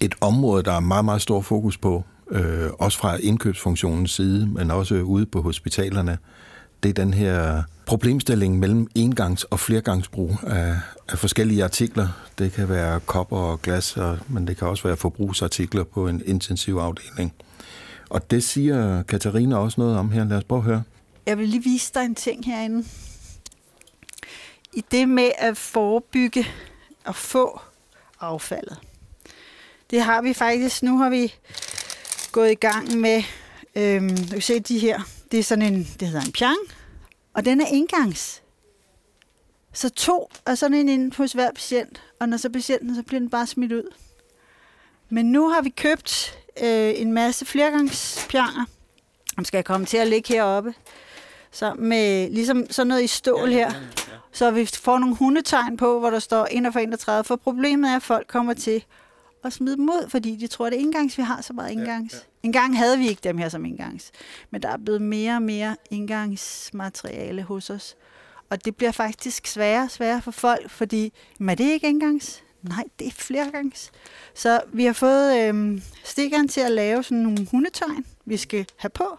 Et 0.00 0.14
område, 0.20 0.62
der 0.62 0.72
er 0.72 0.80
meget, 0.80 1.04
meget 1.04 1.22
stor 1.22 1.40
fokus 1.40 1.78
på, 1.78 2.04
øh, 2.30 2.70
også 2.78 2.98
fra 2.98 3.16
indkøbsfunktionens 3.16 4.10
side, 4.10 4.46
men 4.46 4.70
også 4.70 4.94
ude 4.94 5.26
på 5.26 5.42
hospitalerne, 5.42 6.18
det 6.82 6.88
er 6.88 6.92
den 6.92 7.14
her 7.14 7.62
problemstilling 7.86 8.58
mellem 8.58 8.88
engangs- 8.98 9.44
og 9.50 9.60
flergangsbrug 9.60 10.36
af, 10.46 10.76
af 11.08 11.18
forskellige 11.18 11.64
artikler. 11.64 12.08
Det 12.38 12.52
kan 12.52 12.68
være 12.68 13.00
kopper 13.00 13.38
og 13.38 13.62
glas, 13.62 13.96
og, 13.96 14.18
men 14.28 14.46
det 14.46 14.56
kan 14.56 14.68
også 14.68 14.82
være 14.82 14.96
forbrugsartikler 14.96 15.84
på 15.84 16.08
en 16.08 16.22
intensiv 16.26 16.76
afdeling. 16.76 17.34
Og 18.10 18.30
det 18.30 18.44
siger 18.44 19.02
Katarina 19.02 19.56
også 19.56 19.80
noget 19.80 19.98
om 19.98 20.10
her. 20.10 20.24
Lad 20.24 20.36
os 20.36 20.44
prøve 20.44 20.58
at 20.58 20.64
høre. 20.64 20.82
Jeg 21.26 21.38
vil 21.38 21.48
lige 21.48 21.64
vise 21.64 21.90
dig 21.94 22.04
en 22.04 22.14
ting 22.14 22.44
herinde. 22.44 22.84
I 24.72 24.84
det 24.92 25.08
med 25.08 25.30
at 25.38 25.56
forebygge 25.56 26.46
og 27.04 27.14
få 27.14 27.60
affaldet. 28.20 28.78
Det 29.90 30.02
har 30.02 30.22
vi 30.22 30.32
faktisk. 30.32 30.82
Nu 30.82 30.98
har 30.98 31.10
vi 31.10 31.34
gået 32.32 32.50
i 32.50 32.54
gang 32.54 32.96
med, 33.00 33.22
øhm, 33.74 34.16
du 34.16 34.32
kan 34.32 34.42
se 34.42 34.60
de 34.60 34.78
her, 34.78 35.00
det 35.30 35.38
er 35.38 35.44
sådan 35.44 35.72
en, 35.72 35.88
det 36.00 36.08
hedder 36.08 36.26
en 36.26 36.32
pjang, 36.32 36.58
og 37.34 37.44
den 37.44 37.60
er 37.60 37.66
indgangs. 37.66 38.42
Så 39.72 39.88
to 39.88 40.30
er 40.46 40.54
sådan 40.54 40.76
en 40.76 40.88
ind 40.88 41.12
hos 41.16 41.32
hver 41.32 41.50
patient, 41.52 42.02
og 42.20 42.28
når 42.28 42.36
så 42.36 42.48
patienten, 42.48 42.94
så 42.94 43.02
bliver 43.02 43.20
den 43.20 43.30
bare 43.30 43.46
smidt 43.46 43.72
ud. 43.72 43.94
Men 45.08 45.32
nu 45.32 45.48
har 45.48 45.62
vi 45.62 45.70
købt 45.70 46.38
øh, 46.62 46.92
en 46.96 47.12
masse 47.12 47.46
flergangspjanger, 47.46 48.64
som 49.34 49.44
skal 49.44 49.64
komme 49.64 49.86
til 49.86 49.96
at 49.96 50.06
ligge 50.06 50.34
heroppe. 50.34 50.74
Så 51.50 51.74
med 51.74 52.30
ligesom 52.30 52.70
sådan 52.70 52.88
noget 52.88 53.02
i 53.02 53.06
stål 53.06 53.48
her. 53.48 53.72
Så 54.32 54.50
vi 54.50 54.66
får 54.66 54.98
nogle 54.98 55.16
hundetegn 55.16 55.76
på, 55.76 55.98
hvor 55.98 56.10
der 56.10 56.18
står 56.18 56.48
1 56.50 56.72
for 56.72 56.80
31. 56.80 57.24
For 57.24 57.36
problemet 57.36 57.90
er, 57.90 57.96
at 57.96 58.02
folk 58.02 58.26
kommer 58.26 58.54
til 58.54 58.84
at 59.44 59.52
smide 59.52 59.76
dem 59.76 59.88
ud, 59.88 60.08
fordi 60.08 60.36
de 60.36 60.46
tror, 60.46 60.66
at 60.66 60.72
det 60.72 60.78
er 60.78 60.82
indgangs, 60.82 61.18
vi 61.18 61.22
har 61.22 61.40
så 61.40 61.52
meget 61.52 61.70
indgangs. 61.70 62.14
Ja, 62.14 62.18
ja. 62.18 62.46
En 62.46 62.52
gang 62.52 62.78
havde 62.78 62.98
vi 62.98 63.08
ikke 63.08 63.20
dem 63.24 63.38
her 63.38 63.48
som 63.48 63.64
indgangs. 63.64 64.10
Men 64.50 64.62
der 64.62 64.68
er 64.68 64.76
blevet 64.76 65.02
mere 65.02 65.34
og 65.34 65.42
mere 65.42 65.76
indgangsmateriale 65.90 67.42
hos 67.42 67.70
os. 67.70 67.96
Og 68.50 68.64
det 68.64 68.76
bliver 68.76 68.92
faktisk 68.92 69.46
sværere 69.46 69.84
og 69.84 69.90
sværere 69.90 70.22
for 70.22 70.30
folk, 70.30 70.70
fordi, 70.70 71.12
er 71.48 71.54
det 71.54 71.64
ikke 71.64 71.88
indgangs? 71.88 72.42
Nej, 72.62 72.84
det 72.98 73.06
er 73.06 73.10
flergangs. 73.10 73.92
Så 74.34 74.60
vi 74.72 74.84
har 74.84 74.92
fået 74.92 75.38
øh, 75.38 75.82
stikkeren 76.04 76.48
til 76.48 76.60
at 76.60 76.72
lave 76.72 77.02
sådan 77.02 77.18
nogle 77.18 77.46
hundetegn, 77.50 78.06
vi 78.24 78.36
skal 78.36 78.66
have 78.76 78.90
på. 78.90 79.18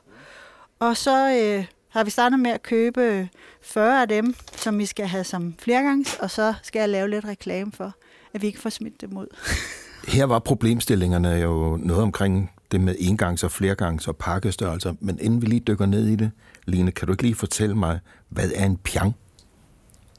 Og 0.79 0.97
så 0.97 1.29
øh, 1.29 1.65
har 1.89 2.03
vi 2.03 2.09
startet 2.09 2.39
med 2.39 2.51
at 2.51 2.63
købe 2.63 3.29
40 3.61 4.01
af 4.01 4.07
dem, 4.07 4.35
som 4.55 4.79
vi 4.79 4.85
skal 4.85 5.07
have 5.07 5.23
som 5.23 5.55
flergangs, 5.59 6.17
og 6.19 6.31
så 6.31 6.53
skal 6.63 6.79
jeg 6.79 6.89
lave 6.89 7.09
lidt 7.09 7.25
reklame 7.25 7.71
for, 7.71 7.93
at 8.33 8.41
vi 8.41 8.47
ikke 8.47 8.59
får 8.59 8.69
smidt 8.69 9.01
dem 9.01 9.17
ud. 9.17 9.27
Her 10.07 10.25
var 10.25 10.39
problemstillingerne 10.39 11.29
jo 11.29 11.79
noget 11.81 12.03
omkring 12.03 12.51
det 12.71 12.81
med 12.81 12.95
engangs- 12.99 13.43
og 13.43 13.51
flergangs- 13.51 14.07
og 14.07 14.17
pakkestørrelser, 14.17 14.93
men 14.99 15.19
inden 15.21 15.41
vi 15.41 15.47
lige 15.47 15.59
dykker 15.59 15.85
ned 15.85 16.07
i 16.07 16.15
det, 16.15 16.31
Line, 16.65 16.91
kan 16.91 17.07
du 17.07 17.13
ikke 17.13 17.23
lige 17.23 17.35
fortælle 17.35 17.75
mig, 17.75 17.99
hvad 18.29 18.51
er 18.55 18.65
en 18.65 18.77
pjang? 18.77 19.15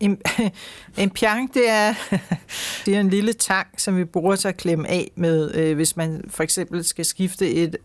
En, 0.01 0.19
en 0.99 1.11
pjang, 1.11 1.55
det 1.55 1.71
er, 1.71 1.95
det 2.87 2.97
er 2.97 3.01
en 3.01 3.11
lille 3.11 3.33
tang, 3.33 3.67
som 3.77 3.97
vi 3.97 4.05
bruger 4.05 4.37
til 4.37 4.49
at 4.49 4.57
klemme 4.57 4.89
af 4.89 5.11
med, 5.17 5.55
øh, 5.55 5.77
hvis 5.77 5.97
man 5.97 6.25
for 6.29 6.43
eksempel 6.43 6.85
skal 6.85 7.05
skifte 7.05 7.51
et, 7.51 7.77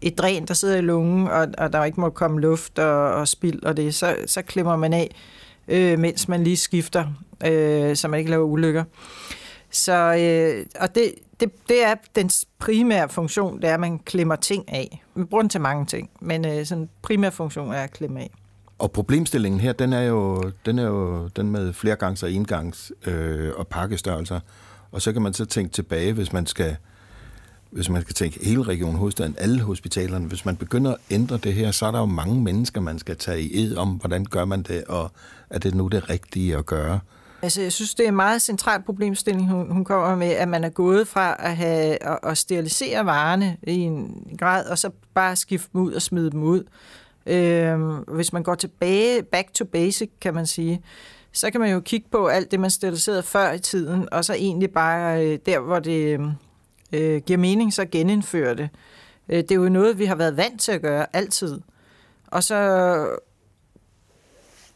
et 0.00 0.18
dræn, 0.18 0.46
der 0.46 0.54
sidder 0.54 0.76
i 0.76 0.80
lungen, 0.80 1.28
og, 1.28 1.46
og 1.58 1.72
der 1.72 1.84
ikke 1.84 2.00
må 2.00 2.10
komme 2.10 2.40
luft 2.40 2.78
og, 2.78 3.14
og 3.14 3.28
spild 3.28 3.62
og 3.62 3.76
det, 3.76 3.94
så, 3.94 4.16
så 4.26 4.42
klemmer 4.42 4.76
man 4.76 4.92
af, 4.92 5.14
øh, 5.68 5.98
mens 5.98 6.28
man 6.28 6.44
lige 6.44 6.56
skifter, 6.56 7.06
øh, 7.46 7.96
så 7.96 8.08
man 8.08 8.18
ikke 8.18 8.30
laver 8.30 8.44
ulykker. 8.44 8.84
Så, 9.70 10.14
øh, 10.14 10.66
og 10.80 10.94
det, 10.94 11.14
det, 11.40 11.68
det 11.68 11.84
er 11.84 11.94
dens 12.16 12.46
primære 12.58 13.08
funktion, 13.08 13.56
det 13.56 13.70
er, 13.70 13.74
at 13.74 13.80
man 13.80 13.98
klemmer 13.98 14.36
ting 14.36 14.72
af. 14.72 15.02
Vi 15.14 15.24
bruger 15.24 15.42
den 15.42 15.48
til 15.48 15.60
mange 15.60 15.86
ting, 15.86 16.10
men 16.20 16.46
øh, 16.46 16.66
sådan 16.66 16.88
primær 17.02 17.30
funktion 17.30 17.72
er 17.72 17.82
at 17.82 17.90
klemme 17.90 18.20
af. 18.20 18.30
Og 18.78 18.92
problemstillingen 18.92 19.60
her, 19.60 19.72
den 19.72 19.92
er 19.92 20.02
jo 20.02 20.52
den, 20.66 20.78
er 20.78 20.86
jo 20.86 21.28
den 21.28 21.50
med 21.50 21.72
flergangs- 21.72 22.22
og 22.22 22.32
engangs 22.32 22.92
øh, 23.06 23.52
og 23.56 23.66
pakkestørrelser. 23.66 24.40
Og 24.92 25.02
så 25.02 25.12
kan 25.12 25.22
man 25.22 25.32
så 25.32 25.44
tænke 25.44 25.72
tilbage, 25.72 26.12
hvis 26.12 26.32
man 26.32 26.46
skal 26.46 26.76
hvis 27.70 27.90
man 27.90 28.02
skal 28.02 28.14
tænke 28.14 28.44
hele 28.44 28.62
Region 28.62 28.94
Hovedstaden, 28.94 29.34
alle 29.38 29.60
hospitalerne, 29.60 30.26
hvis 30.26 30.44
man 30.44 30.56
begynder 30.56 30.90
at 30.90 30.98
ændre 31.10 31.36
det 31.36 31.54
her, 31.54 31.70
så 31.70 31.86
er 31.86 31.90
der 31.90 31.98
jo 31.98 32.06
mange 32.06 32.40
mennesker, 32.40 32.80
man 32.80 32.98
skal 32.98 33.16
tage 33.16 33.42
i 33.42 33.62
ed 33.62 33.76
om, 33.76 33.88
hvordan 33.88 34.24
gør 34.24 34.44
man 34.44 34.62
det, 34.62 34.84
og 34.84 35.10
er 35.50 35.58
det 35.58 35.74
nu 35.74 35.88
det 35.88 36.10
rigtige 36.10 36.56
at 36.56 36.66
gøre. 36.66 37.00
Altså, 37.42 37.62
jeg 37.62 37.72
synes, 37.72 37.94
det 37.94 38.04
er 38.04 38.08
en 38.08 38.16
meget 38.16 38.42
central 38.42 38.82
problemstilling, 38.82 39.48
hun, 39.48 39.70
hun 39.70 39.84
kommer 39.84 40.16
med, 40.16 40.30
at 40.30 40.48
man 40.48 40.64
er 40.64 40.68
gået 40.68 41.08
fra 41.08 41.36
at, 41.38 41.56
have, 41.56 42.02
at, 42.02 42.18
at 42.22 42.38
sterilisere 42.38 43.06
varerne 43.06 43.56
i 43.62 43.76
en 43.76 44.26
grad, 44.38 44.66
og 44.66 44.78
så 44.78 44.90
bare 45.14 45.36
skifte 45.36 45.68
dem 45.72 45.80
ud 45.80 45.92
og 45.92 46.02
smide 46.02 46.30
dem 46.30 46.42
ud. 46.42 46.64
Øhm, 47.26 47.96
hvis 47.96 48.32
man 48.32 48.42
går 48.42 48.54
tilbage, 48.54 49.22
back 49.22 49.54
to 49.54 49.64
basic, 49.64 50.10
kan 50.20 50.34
man 50.34 50.46
sige, 50.46 50.82
så 51.32 51.50
kan 51.50 51.60
man 51.60 51.72
jo 51.72 51.80
kigge 51.80 52.08
på 52.10 52.26
alt 52.26 52.50
det, 52.50 52.60
man 52.60 52.70
steriliserede 52.70 53.22
før 53.22 53.52
i 53.52 53.58
tiden, 53.58 54.08
og 54.12 54.24
så 54.24 54.34
egentlig 54.34 54.70
bare 54.70 55.26
øh, 55.26 55.38
der, 55.46 55.60
hvor 55.60 55.78
det 55.78 56.20
øh, 56.92 57.22
giver 57.22 57.38
mening, 57.38 57.74
så 57.74 57.84
genindføre 57.84 58.54
det. 58.54 58.68
Øh, 59.28 59.36
det 59.36 59.50
er 59.50 59.54
jo 59.56 59.68
noget, 59.68 59.98
vi 59.98 60.04
har 60.04 60.14
været 60.14 60.36
vant 60.36 60.60
til 60.60 60.72
at 60.72 60.82
gøre 60.82 61.06
altid. 61.16 61.60
Og 62.26 62.44
så 62.44 63.08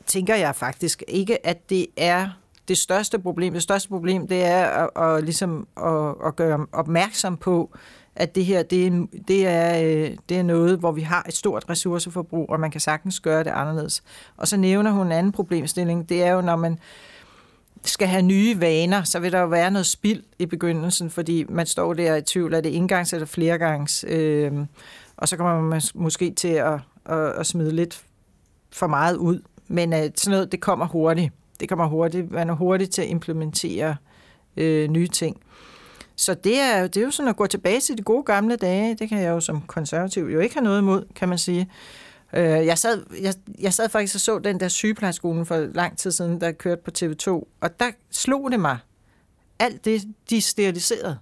tænker 0.07 0.35
jeg 0.35 0.57
faktisk 0.57 1.03
ikke, 1.09 1.46
at 1.46 1.70
det 1.70 1.87
er 1.96 2.29
det 2.73 2.79
største 2.79 3.19
problem. 3.19 3.53
Det 3.53 3.63
største 3.63 3.89
problem, 3.89 4.29
det 4.29 4.45
er 4.45 4.65
at, 4.65 5.17
at, 5.17 5.25
ligesom 5.25 5.67
at, 5.77 6.15
at 6.27 6.37
gøre 6.37 6.67
opmærksom 6.73 7.37
på, 7.37 7.71
at 8.17 8.35
det 8.35 8.45
her 8.45 8.63
det 8.63 8.87
er, 8.87 9.07
det, 9.29 9.47
er, 9.47 9.83
øh, 9.83 10.17
det 10.29 10.39
er 10.39 10.43
noget, 10.43 10.79
hvor 10.79 10.93
vi 10.93 11.01
har 11.01 11.25
et 11.29 11.37
stort 11.37 11.65
ressourceforbrug, 11.71 12.51
og 12.51 12.61
man 12.61 12.71
kan 12.71 12.81
sagtens 12.81 13.21
gøre 13.21 13.45
det 13.45 13.51
anderledes. 13.51 14.03
Og 14.37 14.49
så 14.49 14.57
nævner 14.57 14.91
hun 14.91 15.07
en 15.07 15.13
anden 15.13 15.33
problemstilling. 15.33 16.09
Det 16.09 16.23
er 16.23 16.33
jo, 16.33 16.41
når 16.41 16.57
man 16.57 16.79
skal 17.85 18.09
have 18.09 18.23
nye 18.23 18.61
vaner, 18.61 19.03
så 19.03 19.21
vil 19.21 19.33
der 19.33 19.41
jo 19.41 19.47
være 19.47 19.71
noget 19.71 19.87
spild 19.87 20.23
i 20.39 20.47
begyndelsen, 20.47 21.11
fordi 21.11 21.45
man 21.49 21.67
står 21.67 21.95
der 21.95 22.17
i 22.17 22.23
tvivl, 22.23 22.55
er 22.55 22.61
det 22.61 22.77
engangs 22.77 23.13
eller 23.13 23.27
flergangs, 23.27 24.05
øh, 24.09 24.53
og 25.17 25.29
så 25.29 25.37
kommer 25.37 25.61
man 25.61 25.83
måske 25.95 26.31
til 26.31 26.49
at, 26.49 26.81
at, 27.07 27.33
at 27.33 27.47
smide 27.47 27.73
lidt 27.73 28.03
for 28.73 28.87
meget 28.87 29.17
ud. 29.17 29.43
Men 29.69 29.93
øh, 29.93 30.11
sådan 30.15 30.31
noget, 30.31 30.53
det 30.53 30.61
kommer 30.61 30.87
hurtigt. 30.87 31.33
Det 31.62 31.68
kommer 31.68 31.87
hurtigt. 31.87 32.31
Man 32.31 32.51
er 32.51 32.55
hurtig 32.55 32.90
til 32.90 33.03
at 33.03 33.09
implementere 33.09 33.96
øh, 34.57 34.88
nye 34.88 35.07
ting. 35.07 35.40
Så 36.16 36.35
det 36.35 36.59
er, 36.59 36.87
det 36.87 36.96
er 37.01 37.05
jo 37.05 37.11
sådan 37.11 37.29
at 37.29 37.37
gå 37.37 37.46
tilbage 37.46 37.81
til 37.81 37.98
de 37.98 38.03
gode 38.03 38.22
gamle 38.22 38.57
dage. 38.57 38.94
Det 38.94 39.09
kan 39.09 39.18
jeg 39.18 39.31
jo 39.31 39.40
som 39.40 39.62
konservativ 39.62 40.25
jo 40.25 40.40
ikke 40.40 40.55
have 40.55 40.64
noget 40.64 40.79
imod, 40.79 41.05
kan 41.14 41.29
man 41.29 41.38
sige. 41.38 41.70
Øh, 42.33 42.42
jeg, 42.42 42.79
sad, 42.79 43.05
jeg, 43.20 43.35
jeg 43.59 43.75
sad 43.75 43.88
faktisk 43.88 44.14
og 44.14 44.20
så 44.20 44.38
den 44.38 44.61
der 44.61 44.68
sygeplejerskolen 44.68 45.46
for 45.46 45.57
lang 45.57 45.98
tid 45.98 46.11
siden, 46.11 46.40
der 46.40 46.53
kørte 46.53 46.83
på 46.85 46.90
TV2, 46.98 47.31
og 47.61 47.81
der 47.81 47.90
slog 48.11 48.51
det 48.51 48.61
mig. 48.61 48.79
Alt 49.59 49.85
det, 49.85 50.03
de 50.31 50.40
steriliserede. 50.40 51.18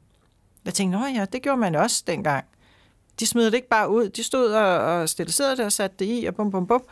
Jeg 0.65 0.75
tænkte, 0.75 0.99
nå 0.99 1.07
ja, 1.07 1.25
det 1.33 1.43
gjorde 1.43 1.61
man 1.61 1.75
også 1.75 2.05
dengang. 2.07 2.45
De 3.21 3.27
smed 3.27 3.47
det 3.47 3.55
ikke 3.55 3.69
bare 3.69 3.91
ud. 3.91 4.09
De 4.09 4.23
stod 4.23 4.53
og, 4.53 4.79
og 4.79 5.09
steriliserede 5.09 5.57
det 5.57 5.65
og 5.65 5.73
satte 5.73 5.97
det 5.99 6.23
i, 6.23 6.25
og 6.25 6.35
bum, 6.35 6.51
bum, 6.51 6.67
bum. 6.67 6.83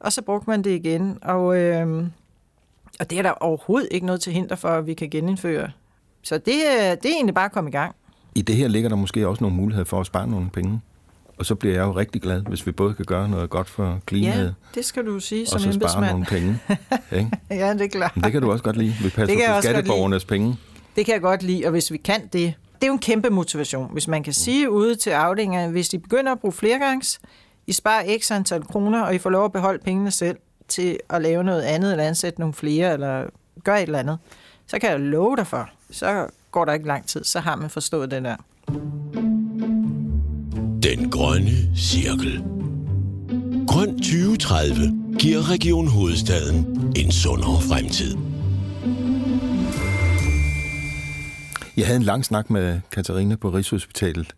Og 0.00 0.12
så 0.12 0.22
brugte 0.22 0.50
man 0.50 0.64
det 0.64 0.70
igen. 0.70 1.18
Og, 1.22 1.56
øh, 1.56 2.06
og 3.00 3.10
det 3.10 3.18
er 3.18 3.22
der 3.22 3.30
overhovedet 3.30 3.88
ikke 3.90 4.06
noget 4.06 4.20
til 4.20 4.32
hinder 4.32 4.56
for, 4.56 4.68
at 4.68 4.86
vi 4.86 4.94
kan 4.94 5.10
genindføre. 5.10 5.70
Så 6.22 6.34
det, 6.34 6.44
det 6.46 7.10
er 7.10 7.14
egentlig 7.14 7.34
bare 7.34 7.44
at 7.44 7.52
komme 7.52 7.70
i 7.70 7.72
gang. 7.72 7.94
I 8.34 8.42
det 8.42 8.56
her 8.56 8.68
ligger 8.68 8.88
der 8.88 8.96
måske 8.96 9.28
også 9.28 9.44
nogle 9.44 9.56
muligheder 9.56 9.84
for 9.84 10.00
at 10.00 10.06
spare 10.06 10.28
nogle 10.28 10.50
penge. 10.50 10.80
Og 11.38 11.46
så 11.46 11.54
bliver 11.54 11.74
jeg 11.74 11.82
jo 11.82 11.90
rigtig 11.90 12.22
glad, 12.22 12.42
hvis 12.42 12.66
vi 12.66 12.72
både 12.72 12.94
kan 12.94 13.04
gøre 13.04 13.28
noget 13.28 13.50
godt 13.50 13.68
for 13.68 14.00
klimaet. 14.06 14.44
Ja, 14.44 14.52
det 14.74 14.84
skal 14.84 15.06
du 15.06 15.20
sige 15.20 15.46
som 15.46 15.56
Og 15.56 15.60
så 15.60 15.72
spare 15.72 16.10
nogle 16.10 16.24
penge. 16.24 16.58
Ikke? 17.18 17.30
ja, 17.50 17.72
det 17.72 17.80
er 17.80 17.88
klart. 17.88 18.16
Men 18.16 18.24
det 18.24 18.32
kan 18.32 18.42
du 18.42 18.52
også 18.52 18.64
godt 18.64 18.76
lide. 18.76 18.94
Vi 19.02 19.08
passer 19.08 19.54
på 19.56 19.62
skatteborgernes 19.62 20.24
penge. 20.24 20.56
Det 20.96 21.06
kan 21.06 21.12
jeg 21.12 21.22
godt 21.22 21.42
lide, 21.42 21.64
og 21.64 21.70
hvis 21.70 21.92
vi 21.92 21.96
kan 21.96 22.22
det, 22.22 22.32
det 22.32 22.82
er 22.82 22.86
jo 22.86 22.92
en 22.92 22.98
kæmpe 22.98 23.30
motivation. 23.30 23.92
Hvis 23.92 24.08
man 24.08 24.22
kan 24.22 24.32
sige 24.32 24.70
ude 24.70 24.94
til 24.94 25.10
afdelingen, 25.10 25.70
hvis 25.70 25.88
de 25.88 25.98
begynder 25.98 26.32
at 26.32 26.40
bruge 26.40 26.52
flergangs, 26.52 27.20
I 27.66 27.72
sparer 27.72 28.18
x 28.18 28.30
antal 28.30 28.62
kroner, 28.64 29.02
og 29.02 29.14
I 29.14 29.18
får 29.18 29.30
lov 29.30 29.44
at 29.44 29.52
beholde 29.52 29.78
pengene 29.84 30.10
selv 30.10 30.36
til 30.70 30.98
at 31.10 31.22
lave 31.22 31.44
noget 31.44 31.62
andet, 31.62 31.90
eller 31.90 32.04
ansætte 32.04 32.40
nogle 32.40 32.54
flere, 32.54 32.92
eller 32.92 33.26
gøre 33.64 33.82
et 33.82 33.86
eller 33.86 33.98
andet, 33.98 34.18
så 34.66 34.78
kan 34.78 34.90
jeg 34.90 35.00
love 35.00 35.36
dig 35.36 35.46
for, 35.46 35.70
så 35.90 36.26
går 36.50 36.64
der 36.64 36.72
ikke 36.72 36.86
lang 36.86 37.06
tid, 37.06 37.24
så 37.24 37.40
har 37.40 37.56
man 37.56 37.70
forstået 37.70 38.10
det 38.10 38.22
der. 38.22 38.36
Den 40.82 41.10
grønne 41.10 41.76
cirkel. 41.76 42.42
Grøn 43.68 43.98
2030 43.98 45.16
giver 45.18 45.50
Region 45.50 45.88
Hovedstaden 45.88 46.92
en 46.96 47.10
sundere 47.12 47.60
fremtid. 47.68 48.16
Jeg 51.76 51.86
havde 51.86 51.96
en 51.96 52.02
lang 52.02 52.24
snak 52.24 52.50
med 52.50 52.80
Katarina 52.92 53.36
på 53.36 53.50
Rigshospitalet, 53.50 54.34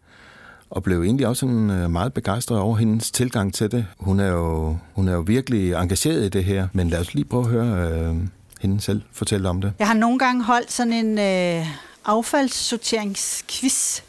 og 0.73 0.83
blev 0.83 1.03
egentlig 1.03 1.27
også 1.27 1.41
sådan 1.41 1.71
øh, 1.71 1.91
meget 1.91 2.15
begejstret 2.15 2.59
over 2.59 2.77
hendes 2.77 3.11
tilgang 3.11 3.55
til 3.55 3.73
det. 3.73 3.87
Hun 3.99 4.21
er 4.21 4.29
jo, 4.29 4.77
hun 4.95 5.09
er 5.09 5.13
jo 5.13 5.21
virkelig 5.21 5.73
engageret 5.73 6.25
i 6.25 6.29
det 6.29 6.45
her, 6.45 6.69
men 6.73 6.89
lad 6.91 7.01
os 7.01 7.15
lige 7.15 7.25
prøve 7.25 7.45
at 7.45 7.51
høre 7.51 7.91
øh, 7.91 8.17
hende 8.61 8.81
selv 8.81 9.03
fortælle 9.13 9.49
om 9.49 9.61
det. 9.61 9.73
Jeg 9.79 9.87
har 9.87 9.95
nogle 9.95 10.19
gange 10.19 10.45
holdt 10.45 10.73
sådan 10.73 10.93
en 10.93 11.19
øh, 11.19 11.67
affaldssorteringsquiz 12.05 14.01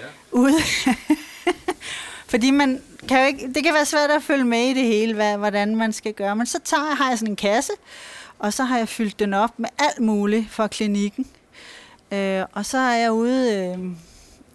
ja. 0.00 0.06
ude 0.32 0.54
Fordi 2.32 2.50
man 2.50 2.80
kan 3.08 3.20
jo 3.20 3.26
ikke, 3.26 3.52
det 3.54 3.64
kan 3.64 3.74
være 3.74 3.84
svært 3.84 4.10
at 4.10 4.22
følge 4.22 4.44
med 4.44 4.60
i 4.60 4.74
det 4.74 4.84
hele, 4.84 5.14
hvad, 5.14 5.36
hvordan 5.36 5.76
man 5.76 5.92
skal 5.92 6.12
gøre. 6.12 6.36
Men 6.36 6.46
så 6.46 6.58
tager, 6.64 6.94
har 6.94 7.08
jeg 7.08 7.18
sådan 7.18 7.32
en 7.32 7.36
kasse, 7.36 7.72
og 8.38 8.52
så 8.52 8.64
har 8.64 8.78
jeg 8.78 8.88
fyldt 8.88 9.18
den 9.18 9.34
op 9.34 9.58
med 9.58 9.68
alt 9.78 10.00
muligt 10.00 10.50
for 10.50 10.66
klinikken. 10.66 11.26
Øh, 12.12 12.42
og 12.52 12.66
så 12.66 12.78
er 12.78 12.96
jeg 12.96 13.12
ude 13.12 13.54
øh, 13.54 13.78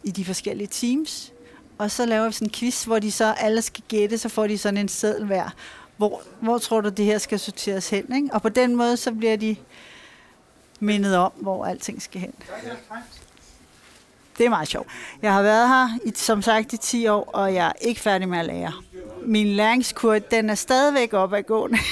i 0.04 0.12
de 0.12 0.26
forskellige 0.26 0.68
teams, 0.72 1.32
og 1.80 1.92
så 1.92 2.06
laver 2.06 2.28
vi 2.28 2.34
sådan 2.34 2.48
en 2.48 2.52
quiz, 2.52 2.84
hvor 2.84 3.00
de 3.00 3.12
så 3.12 3.26
alle 3.26 3.62
skal 3.62 3.84
gætte, 3.88 4.18
så 4.18 4.30
får 4.30 4.48
de 4.48 4.58
sådan 4.58 4.78
en 4.78 4.88
seddel 4.88 5.26
hver. 5.26 5.50
Hvor, 5.98 6.22
hvor 6.40 6.58
tror 6.58 6.82
du, 6.82 6.90
det 6.90 7.06
her 7.06 7.18
skal 7.18 7.40
sorteres 7.40 7.90
hen? 7.90 8.16
Ikke? 8.16 8.30
Og 8.32 8.42
på 8.42 8.50
den 8.50 8.76
måde, 8.76 8.98
så 8.98 9.12
bliver 9.12 9.36
de 9.36 9.56
mindet 10.80 11.18
om, 11.18 11.32
hvor 11.36 11.66
alting 11.66 12.02
skal 12.02 12.22
hen. 12.22 12.34
Det 14.38 14.46
er 14.46 14.50
meget 14.50 14.68
sjovt. 14.68 14.88
Jeg 15.22 15.34
har 15.34 15.42
været 15.42 15.68
her, 15.68 15.90
i, 16.06 16.12
som 16.16 16.42
sagt, 16.42 16.74
i 16.74 16.78
10 16.78 17.08
år, 17.08 17.30
og 17.34 17.54
jeg 17.54 17.68
er 17.68 17.74
ikke 17.82 18.02
færdig 18.02 18.30
med 18.30 18.40
at 18.40 18.46
lære. 18.46 18.74
Min 19.26 19.48
læringskurve, 19.48 20.20
den 20.20 20.50
er 20.50 20.56
stadigvæk 20.56 21.14
op 21.14 21.34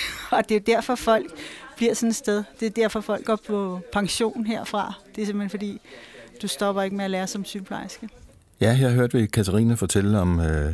og 0.31 0.49
det 0.49 0.55
er 0.55 0.59
derfor 0.59 0.95
folk 0.95 1.31
bliver 1.75 1.93
sådan 1.93 2.09
et 2.09 2.15
sted. 2.15 2.43
Det 2.59 2.65
er 2.65 2.69
derfor 2.69 3.01
folk 3.01 3.25
går 3.25 3.35
på 3.35 3.79
pension 3.93 4.45
herfra. 4.45 4.93
Det 5.15 5.21
er 5.21 5.25
simpelthen 5.25 5.49
fordi, 5.49 5.81
du 6.41 6.47
stopper 6.47 6.81
ikke 6.81 6.95
med 6.95 7.05
at 7.05 7.11
lære 7.11 7.27
som 7.27 7.45
sygeplejerske. 7.45 8.09
Ja, 8.61 8.77
jeg 8.81 8.91
hørte 8.91 9.17
vi 9.17 9.25
Katarina 9.25 9.73
fortælle 9.73 10.19
om 10.19 10.39
øh, 10.39 10.73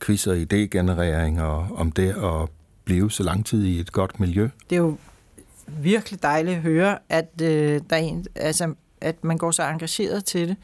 quiz 0.00 0.26
og 0.26 0.36
idégenerering, 0.36 1.40
og 1.40 1.68
om 1.76 1.92
det 1.92 2.08
at 2.08 2.48
blive 2.84 3.10
så 3.10 3.22
lang 3.22 3.46
tid 3.46 3.64
i 3.64 3.80
et 3.80 3.92
godt 3.92 4.20
miljø. 4.20 4.48
Det 4.70 4.76
er 4.76 4.80
jo 4.80 4.96
virkelig 5.66 6.22
dejligt 6.22 6.56
at 6.56 6.62
høre, 6.62 6.98
at, 7.08 7.28
øh, 7.42 7.80
der 7.90 7.96
er 7.96 8.00
en, 8.00 8.26
altså, 8.34 8.74
at 9.00 9.24
man 9.24 9.38
går 9.38 9.50
så 9.50 9.62
engageret 9.62 10.24
til 10.24 10.48
det. 10.48 10.56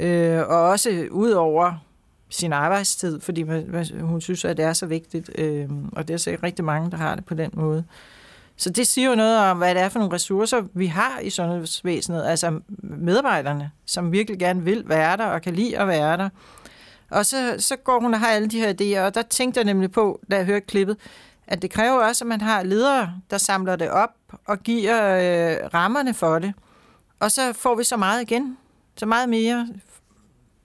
Øh, 0.00 0.38
og 0.38 0.62
også 0.62 1.08
ud 1.10 1.30
over 1.30 1.84
sin 2.28 2.52
arbejdstid, 2.52 3.20
fordi 3.20 3.42
man, 3.42 3.86
hun 4.00 4.20
synes, 4.20 4.44
at 4.44 4.56
det 4.56 4.64
er 4.64 4.72
så 4.72 4.86
vigtigt. 4.86 5.30
Øh, 5.38 5.68
og 5.92 6.08
det 6.08 6.14
er 6.14 6.18
så 6.18 6.36
rigtig 6.42 6.64
mange, 6.64 6.90
der 6.90 6.96
har 6.96 7.14
det 7.14 7.24
på 7.24 7.34
den 7.34 7.50
måde. 7.52 7.84
Så 8.56 8.70
det 8.70 8.86
siger 8.86 9.08
jo 9.08 9.14
noget 9.14 9.38
om, 9.38 9.58
hvad 9.58 9.74
det 9.74 9.82
er 9.82 9.88
for 9.88 9.98
nogle 9.98 10.14
ressourcer, 10.14 10.62
vi 10.74 10.86
har 10.86 11.18
i 11.18 11.30
sundhedsvæsenet, 11.30 12.24
altså 12.24 12.60
medarbejderne, 12.82 13.70
som 13.86 14.12
virkelig 14.12 14.38
gerne 14.38 14.62
vil 14.62 14.82
være 14.86 15.16
der 15.16 15.26
og 15.26 15.42
kan 15.42 15.54
lide 15.54 15.78
at 15.78 15.88
være 15.88 16.16
der. 16.16 16.28
Og 17.10 17.26
så, 17.26 17.54
så 17.58 17.76
går 17.76 18.00
hun 18.00 18.14
og 18.14 18.20
har 18.20 18.28
alle 18.28 18.48
de 18.48 18.60
her 18.60 18.72
idéer, 18.72 19.06
og 19.06 19.14
der 19.14 19.22
tænkte 19.22 19.58
jeg 19.58 19.64
nemlig 19.64 19.92
på, 19.92 20.20
da 20.30 20.36
jeg 20.36 20.44
hørte 20.44 20.66
klippet, 20.66 20.96
at 21.46 21.62
det 21.62 21.70
kræver 21.70 22.08
også, 22.08 22.24
at 22.24 22.28
man 22.28 22.40
har 22.40 22.62
ledere, 22.62 23.12
der 23.30 23.38
samler 23.38 23.76
det 23.76 23.90
op 23.90 24.10
og 24.46 24.58
giver 24.58 25.16
øh, 25.16 25.74
rammerne 25.74 26.14
for 26.14 26.38
det. 26.38 26.52
Og 27.20 27.30
så 27.30 27.52
får 27.52 27.74
vi 27.74 27.84
så 27.84 27.96
meget 27.96 28.22
igen, 28.22 28.58
så 28.96 29.06
meget 29.06 29.28
mere. 29.28 29.68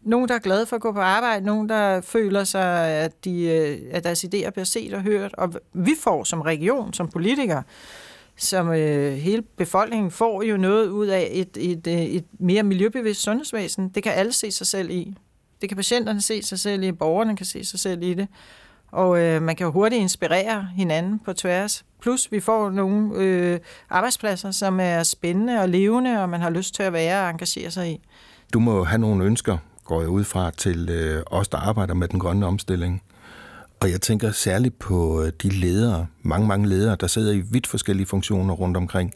Nogen, 0.01 0.29
der 0.29 0.35
er 0.35 0.39
glade 0.39 0.65
for 0.65 0.75
at 0.75 0.81
gå 0.81 0.91
på 0.91 0.99
arbejde, 0.99 1.45
nogen, 1.45 1.69
der 1.69 2.01
føler 2.01 2.43
sig, 2.43 2.87
at, 2.87 3.25
de, 3.25 3.43
øh, 3.43 3.77
at 3.91 4.03
deres 4.03 4.23
idéer 4.23 4.49
bliver 4.49 4.65
set 4.65 4.93
og 4.93 5.01
hørt. 5.01 5.33
Og 5.33 5.53
vi 5.73 5.91
får 5.99 6.23
som 6.23 6.41
region, 6.41 6.93
som 6.93 7.07
politikere, 7.07 7.63
som 8.37 8.73
øh, 8.73 9.13
hele 9.13 9.41
befolkningen 9.41 10.11
får 10.11 10.43
jo 10.43 10.57
noget 10.57 10.87
ud 10.87 11.07
af 11.07 11.29
et, 11.31 11.57
et, 11.57 11.87
øh, 11.87 12.01
et 12.01 12.25
mere 12.39 12.63
miljøbevidst 12.63 13.21
sundhedsvæsen. 13.21 13.89
Det 13.89 14.03
kan 14.03 14.11
alle 14.11 14.33
se 14.33 14.51
sig 14.51 14.67
selv 14.67 14.89
i. 14.89 15.15
Det 15.61 15.69
kan 15.69 15.75
patienterne 15.75 16.21
se 16.21 16.43
sig 16.43 16.59
selv 16.59 16.83
i, 16.83 16.91
borgerne 16.91 17.37
kan 17.37 17.45
se 17.45 17.65
sig 17.65 17.79
selv 17.79 18.03
i 18.03 18.13
det. 18.13 18.27
Og 18.91 19.19
øh, 19.19 19.41
man 19.41 19.55
kan 19.55 19.65
jo 19.65 19.71
hurtigt 19.71 20.01
inspirere 20.01 20.67
hinanden 20.75 21.19
på 21.19 21.33
tværs. 21.33 21.85
Plus 22.01 22.31
vi 22.31 22.39
får 22.39 22.69
nogle 22.69 23.15
øh, 23.15 23.59
arbejdspladser, 23.89 24.51
som 24.51 24.79
er 24.79 25.03
spændende 25.03 25.59
og 25.61 25.69
levende, 25.69 26.21
og 26.21 26.29
man 26.29 26.41
har 26.41 26.49
lyst 26.49 26.75
til 26.75 26.83
at 26.83 26.93
være 26.93 27.23
og 27.23 27.29
engagere 27.29 27.71
sig 27.71 27.91
i. 27.91 28.01
Du 28.53 28.59
må 28.59 28.83
have 28.83 28.99
nogle 28.99 29.25
ønsker, 29.25 29.57
går 29.89 30.01
jeg 30.01 30.09
ud 30.09 30.23
fra, 30.23 30.51
til 30.51 30.89
øh, 30.89 31.23
os, 31.25 31.47
der 31.47 31.57
arbejder 31.57 31.93
med 31.93 32.07
den 32.07 32.19
grønne 32.19 32.45
omstilling. 32.45 33.01
Og 33.79 33.91
jeg 33.91 34.01
tænker 34.01 34.31
særligt 34.31 34.79
på 34.79 35.23
øh, 35.23 35.31
de 35.43 35.49
ledere, 35.49 36.07
mange, 36.21 36.47
mange 36.47 36.67
ledere, 36.67 36.97
der 36.99 37.07
sidder 37.07 37.33
i 37.33 37.39
vidt 37.39 37.67
forskellige 37.67 38.07
funktioner 38.07 38.53
rundt 38.53 38.77
omkring. 38.77 39.13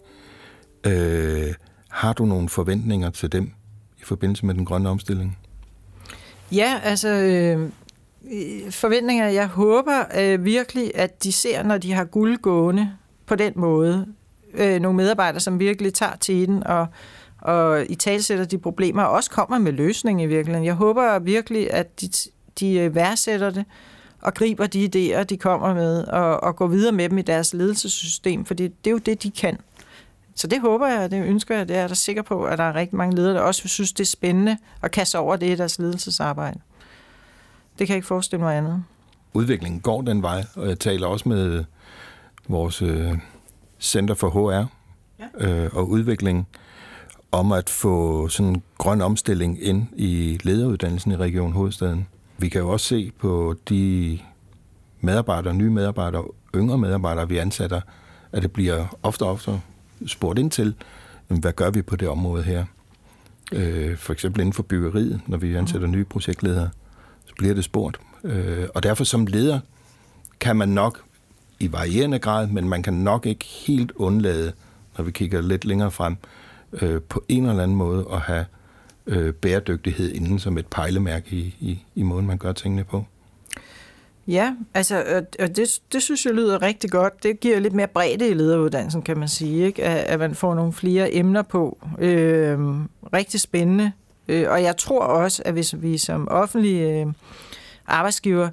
Øh, 0.84 1.54
har 1.90 2.14
du 2.14 2.26
nogle 2.26 2.50
forventninger 2.50 3.10
til 3.10 3.32
dem 3.32 3.52
i 3.98 4.04
forbindelse 4.04 4.46
med 4.46 4.56
den 4.56 4.66
grønne 4.66 4.90
omstilling? 4.90 5.38
Ja, 6.52 6.80
altså 6.84 7.10
øh, 7.10 7.70
forventninger. 8.72 9.28
Jeg 9.28 9.48
håber 9.48 10.04
øh, 10.20 10.46
virkelig, 10.46 10.92
at 10.96 11.24
de 11.24 11.32
ser, 11.32 11.64
når 11.64 11.78
de 11.78 11.94
har 11.94 12.04
guld 12.04 12.38
gående 12.38 12.92
på 13.26 13.36
den 13.36 13.54
måde. 13.56 14.06
Øh, 14.54 14.80
nogle 14.82 14.98
medarbejdere, 14.98 15.40
som 15.40 15.60
virkelig 15.60 15.94
tager 15.94 16.16
tiden 16.16 16.64
og, 16.68 16.88
og 17.43 17.86
i 17.91 17.95
talsætter 17.95 18.45
de 18.45 18.58
problemer, 18.58 19.03
og 19.03 19.12
også 19.12 19.29
kommer 19.29 19.58
med 19.58 19.71
løsning 19.71 20.21
i 20.21 20.25
virkeligheden. 20.25 20.65
Jeg 20.65 20.73
håber 20.73 21.19
virkelig, 21.19 21.73
at 21.73 22.01
de, 22.01 22.10
de 22.60 22.73
øh, 22.79 22.95
værdsætter 22.95 23.49
det 23.49 23.65
og 24.21 24.34
griber 24.34 24.67
de 24.67 24.86
idéer, 24.86 25.23
de 25.23 25.38
kommer 25.38 25.73
med, 25.73 26.03
og, 26.03 26.43
og 26.43 26.56
går 26.56 26.67
videre 26.67 26.91
med 26.91 27.10
dem 27.10 27.17
i 27.17 27.21
deres 27.21 27.53
ledelsessystem, 27.53 28.45
for 28.45 28.53
det, 28.53 28.84
det 28.84 28.89
er 28.89 28.91
jo 28.91 28.97
det, 28.97 29.23
de 29.23 29.32
kan. 29.32 29.58
Så 30.36 30.47
det 30.47 30.62
håber 30.62 30.88
jeg, 30.88 31.12
det 31.12 31.25
ønsker 31.25 31.58
jeg, 31.58 31.67
det 31.67 31.75
er 31.75 31.79
jeg 31.79 31.89
da 31.89 31.93
sikker 31.93 32.21
på, 32.21 32.43
at 32.43 32.58
der 32.58 32.63
er 32.63 32.75
rigtig 32.75 32.97
mange 32.97 33.15
ledere, 33.15 33.34
der 33.34 33.41
også 33.41 33.67
synes, 33.67 33.93
det 33.93 34.03
er 34.03 34.08
spændende 34.08 34.58
at 34.82 34.91
kaste 34.91 35.19
over 35.19 35.36
det 35.36 35.49
i 35.49 35.56
deres 35.56 35.79
ledelsesarbejde. 35.79 36.60
Det 37.79 37.88
kan 37.88 37.93
jeg 37.93 37.95
ikke 37.95 38.08
forestille 38.08 38.43
mig 38.43 38.58
andet. 38.58 38.84
Udviklingen 39.34 39.82
går 39.82 40.01
den 40.01 40.21
vej, 40.21 40.45
og 40.56 40.67
jeg 40.67 40.79
taler 40.79 41.08
også 41.08 41.29
med 41.29 41.63
vores 42.47 42.82
øh, 42.82 43.17
Center 43.79 44.13
for 44.13 44.29
HR 44.29 44.65
ja. 45.19 45.47
øh, 45.47 45.69
og 45.73 45.89
udvikling 45.89 46.47
om 47.34 47.52
at 47.52 47.69
få 47.69 48.28
sådan 48.28 48.52
en 48.52 48.63
grøn 48.78 49.02
omstilling 49.02 49.63
ind 49.63 49.88
i 49.96 50.39
lederuddannelsen 50.43 51.12
i 51.12 51.15
Region 51.15 51.52
Hovedstaden. 51.52 52.08
Vi 52.38 52.50
kan 52.50 52.62
jo 52.62 52.69
også 52.69 52.86
se 52.86 53.12
på 53.19 53.56
de 53.69 54.19
medarbejdere, 55.02 55.54
nye 55.54 55.69
medarbejdere, 55.69 56.24
yngre 56.56 56.78
medarbejdere, 56.78 57.30
vi 57.30 57.38
ansætter, 57.38 57.82
at 58.32 58.43
det 58.43 58.52
bliver 58.52 58.98
ofte 59.04 59.24
og 59.24 59.32
ofte 59.32 59.62
spurgt 60.08 60.39
ind 60.39 60.52
til, 60.52 60.76
hvad 61.28 61.54
gør 61.54 61.69
vi 61.69 61.82
på 61.82 61.96
det 61.96 62.08
område 62.08 62.43
her? 62.43 62.65
Øh, 63.52 63.98
for 63.98 64.13
eksempel 64.13 64.41
inden 64.41 64.54
for 64.54 64.63
byggeriet, 64.63 65.22
når 65.28 65.38
vi 65.38 65.56
ansætter 65.56 65.88
nye 65.88 66.06
projektledere 66.06 66.69
så 67.26 67.34
bliver 67.38 67.54
det 67.54 67.63
spurgt. 67.63 67.98
Øh, 68.24 68.67
og 68.76 68.84
derfor 68.84 69.04
som 69.04 69.26
leder 69.28 69.60
kan 70.39 70.56
man 70.56 70.69
nok 70.69 71.02
i 71.60 71.72
varierende 71.72 72.19
grad, 72.19 72.48
men 72.48 72.69
man 72.69 72.84
kan 72.84 72.93
nok 72.93 73.26
ikke 73.26 73.46
helt 73.46 73.91
undlade, 73.96 74.54
når 74.98 75.06
vi 75.06 75.12
kigger 75.12 75.41
lidt 75.41 75.65
længere 75.65 75.91
frem, 75.91 76.17
øh, 76.82 77.02
på 77.02 77.24
en 77.28 77.46
eller 77.46 77.64
anden 77.64 77.78
måde 77.78 78.08
at 78.14 78.20
have 78.20 78.46
øh, 79.08 79.34
bæredygtighed 79.34 80.12
inden 80.12 80.40
som 80.40 80.58
et 80.58 80.68
pejlemærke 80.68 81.36
i, 81.36 81.56
i, 81.60 81.86
i 81.96 82.04
måden, 82.04 82.28
man 82.28 82.38
gør 82.38 82.52
tingene 82.52 82.84
på. 82.84 83.06
Ja, 84.28 84.56
altså, 84.74 85.24
og 85.40 85.56
det, 85.56 85.80
det 85.94 86.04
synes 86.04 86.26
jeg 86.26 86.34
lyder 86.34 86.62
rigtig 86.62 86.92
godt. 86.92 87.24
Det 87.24 87.40
giver 87.40 87.60
lidt 87.60 87.74
mere 87.74 87.88
bredde 87.88 88.30
i 88.30 88.34
lederuddannelsen, 88.34 89.02
kan 89.02 89.18
man 89.18 89.28
sige, 89.28 89.66
ikke? 89.66 89.84
At, 89.84 89.98
at 89.98 90.20
man 90.20 90.36
får 90.36 90.56
nogle 90.56 90.74
flere 90.74 91.14
emner 91.14 91.42
på. 91.42 91.78
Øh, 92.00 92.60
rigtig 93.14 93.40
spændende. 93.40 93.92
Øh, 94.28 94.46
og 94.50 94.64
jeg 94.64 94.78
tror 94.78 95.00
også, 95.00 95.44
at 95.46 95.54
hvis 95.54 95.82
vi 95.82 95.98
som 95.98 96.28
offentlige 96.32 97.02
øh, 97.02 97.08
arbejdsgiver 97.88 98.50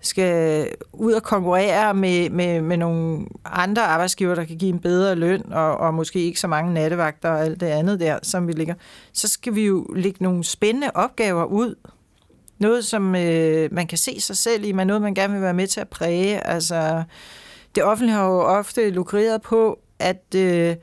skal 0.00 0.68
ud 0.92 1.12
og 1.12 1.22
konkurrere 1.22 1.94
med, 1.94 2.30
med, 2.30 2.60
med 2.60 2.76
nogle 2.76 3.26
andre 3.44 3.82
arbejdsgiver, 3.82 4.34
der 4.34 4.44
kan 4.44 4.56
give 4.56 4.72
en 4.72 4.78
bedre 4.78 5.14
løn, 5.14 5.52
og, 5.52 5.76
og 5.76 5.94
måske 5.94 6.20
ikke 6.20 6.40
så 6.40 6.46
mange 6.46 6.74
nattevagter 6.74 7.30
og 7.30 7.40
alt 7.40 7.60
det 7.60 7.66
andet 7.66 8.00
der, 8.00 8.18
som 8.22 8.48
vi 8.48 8.52
ligger, 8.52 8.74
så 9.12 9.28
skal 9.28 9.54
vi 9.54 9.66
jo 9.66 9.86
lægge 9.96 10.22
nogle 10.22 10.44
spændende 10.44 10.90
opgaver 10.94 11.44
ud. 11.44 11.74
Noget, 12.58 12.84
som 12.84 13.16
øh, 13.16 13.68
man 13.72 13.86
kan 13.86 13.98
se 13.98 14.20
sig 14.20 14.36
selv 14.36 14.64
i, 14.64 14.72
men 14.72 14.86
noget, 14.86 15.02
man 15.02 15.14
gerne 15.14 15.32
vil 15.32 15.42
være 15.42 15.54
med 15.54 15.66
til 15.66 15.80
at 15.80 15.88
præge. 15.88 16.46
Altså, 16.46 17.02
det 17.74 17.84
offentlige 17.84 18.16
har 18.16 18.26
jo 18.26 18.40
ofte 18.40 18.90
lukreret 18.90 19.42
på, 19.42 19.78
at... 19.98 20.34
Øh, 20.36 20.76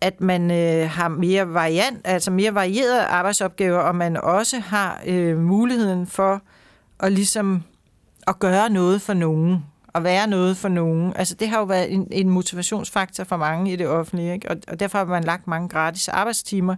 at 0.00 0.20
man 0.20 0.50
øh, 0.50 0.90
har 0.90 1.08
mere 1.08 1.54
variant, 1.54 2.00
altså 2.04 2.30
mere 2.30 2.54
varierede 2.54 3.04
arbejdsopgaver, 3.04 3.78
og 3.78 3.96
man 3.96 4.16
også 4.16 4.58
har 4.58 5.02
øh, 5.06 5.38
muligheden 5.38 6.06
for 6.06 6.42
at 7.00 7.12
ligesom 7.12 7.62
at 8.28 8.38
gøre 8.38 8.70
noget 8.70 9.02
for 9.02 9.14
nogen, 9.14 9.64
og 9.88 10.04
være 10.04 10.26
noget 10.26 10.56
for 10.56 10.68
nogen. 10.68 11.12
Altså 11.16 11.34
det 11.34 11.48
har 11.48 11.58
jo 11.58 11.64
været 11.64 11.92
en, 11.92 12.08
en 12.12 12.28
motivationsfaktor 12.28 13.24
for 13.24 13.36
mange 13.36 13.72
i 13.72 13.76
det 13.76 13.88
offentlige, 13.88 14.32
ikke? 14.32 14.50
Og, 14.50 14.56
og 14.68 14.80
derfor 14.80 14.98
har 14.98 15.04
man 15.04 15.24
lagt 15.24 15.46
mange 15.46 15.68
gratis 15.68 16.08
arbejdstimer 16.08 16.76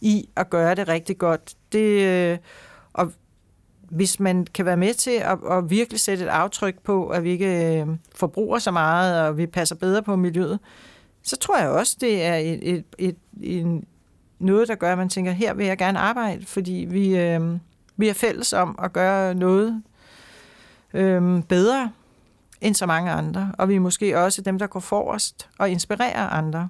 i 0.00 0.28
at 0.36 0.50
gøre 0.50 0.74
det 0.74 0.88
rigtig 0.88 1.18
godt. 1.18 1.54
Det, 1.72 2.02
øh, 2.02 2.38
og 2.92 3.12
hvis 3.90 4.20
man 4.20 4.46
kan 4.54 4.64
være 4.64 4.76
med 4.76 4.94
til 4.94 5.10
at, 5.10 5.38
at 5.50 5.70
virkelig 5.70 6.00
sætte 6.00 6.24
et 6.24 6.28
aftryk 6.28 6.78
på, 6.84 7.08
at 7.08 7.24
vi 7.24 7.30
ikke 7.30 7.80
øh, 7.80 7.86
forbruger 8.14 8.58
så 8.58 8.70
meget, 8.70 9.22
og 9.28 9.36
vi 9.36 9.46
passer 9.46 9.74
bedre 9.74 10.02
på 10.02 10.16
miljøet, 10.16 10.58
så 11.22 11.36
tror 11.36 11.58
jeg 11.58 11.68
også, 11.68 11.96
det 12.00 12.24
er 12.24 12.34
et, 12.34 12.74
et, 12.74 12.84
et, 12.98 13.16
et, 13.42 13.84
noget, 14.38 14.68
der 14.68 14.74
gør, 14.74 14.92
at 14.92 14.98
man 14.98 15.08
tænker, 15.08 15.32
her 15.32 15.54
vil 15.54 15.66
jeg 15.66 15.78
gerne 15.78 15.98
arbejde, 15.98 16.46
fordi 16.46 16.86
vi, 16.90 17.16
øh, 17.16 17.40
vi 17.96 18.08
er 18.08 18.14
fælles 18.14 18.52
om 18.52 18.78
at 18.82 18.92
gøre 18.92 19.34
noget 19.34 19.82
øh, 20.94 21.42
bedre 21.42 21.90
end 22.60 22.74
så 22.74 22.86
mange 22.86 23.10
andre. 23.10 23.52
Og 23.58 23.68
vi 23.68 23.74
er 23.74 23.80
måske 23.80 24.18
også 24.18 24.42
dem, 24.42 24.58
der 24.58 24.66
går 24.66 24.80
forrest 24.80 25.48
og 25.58 25.70
inspirerer 25.70 26.28
andre. 26.28 26.68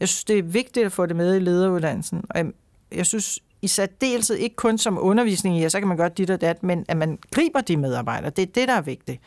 Jeg 0.00 0.08
synes, 0.08 0.24
det 0.24 0.38
er 0.38 0.42
vigtigt 0.42 0.86
at 0.86 0.92
få 0.92 1.06
det 1.06 1.16
med 1.16 1.36
i 1.36 1.38
lederuddannelsen. 1.38 2.24
Og 2.30 2.38
jeg, 2.38 2.46
jeg 2.92 3.06
synes 3.06 3.38
i 3.62 3.68
særdeleshed 3.68 4.36
ikke 4.36 4.56
kun 4.56 4.78
som 4.78 4.98
undervisning 5.00 5.58
i, 5.58 5.60
ja, 5.60 5.68
så 5.68 5.78
kan 5.78 5.88
man 5.88 5.96
godt 5.96 6.18
dit 6.18 6.30
og 6.30 6.40
dat, 6.40 6.62
men 6.62 6.84
at 6.88 6.96
man 6.96 7.18
griber 7.30 7.60
de 7.60 7.76
medarbejdere. 7.76 8.30
Det 8.30 8.42
er 8.42 8.46
det, 8.46 8.68
der 8.68 8.74
er 8.74 8.80
vigtigt. 8.80 9.20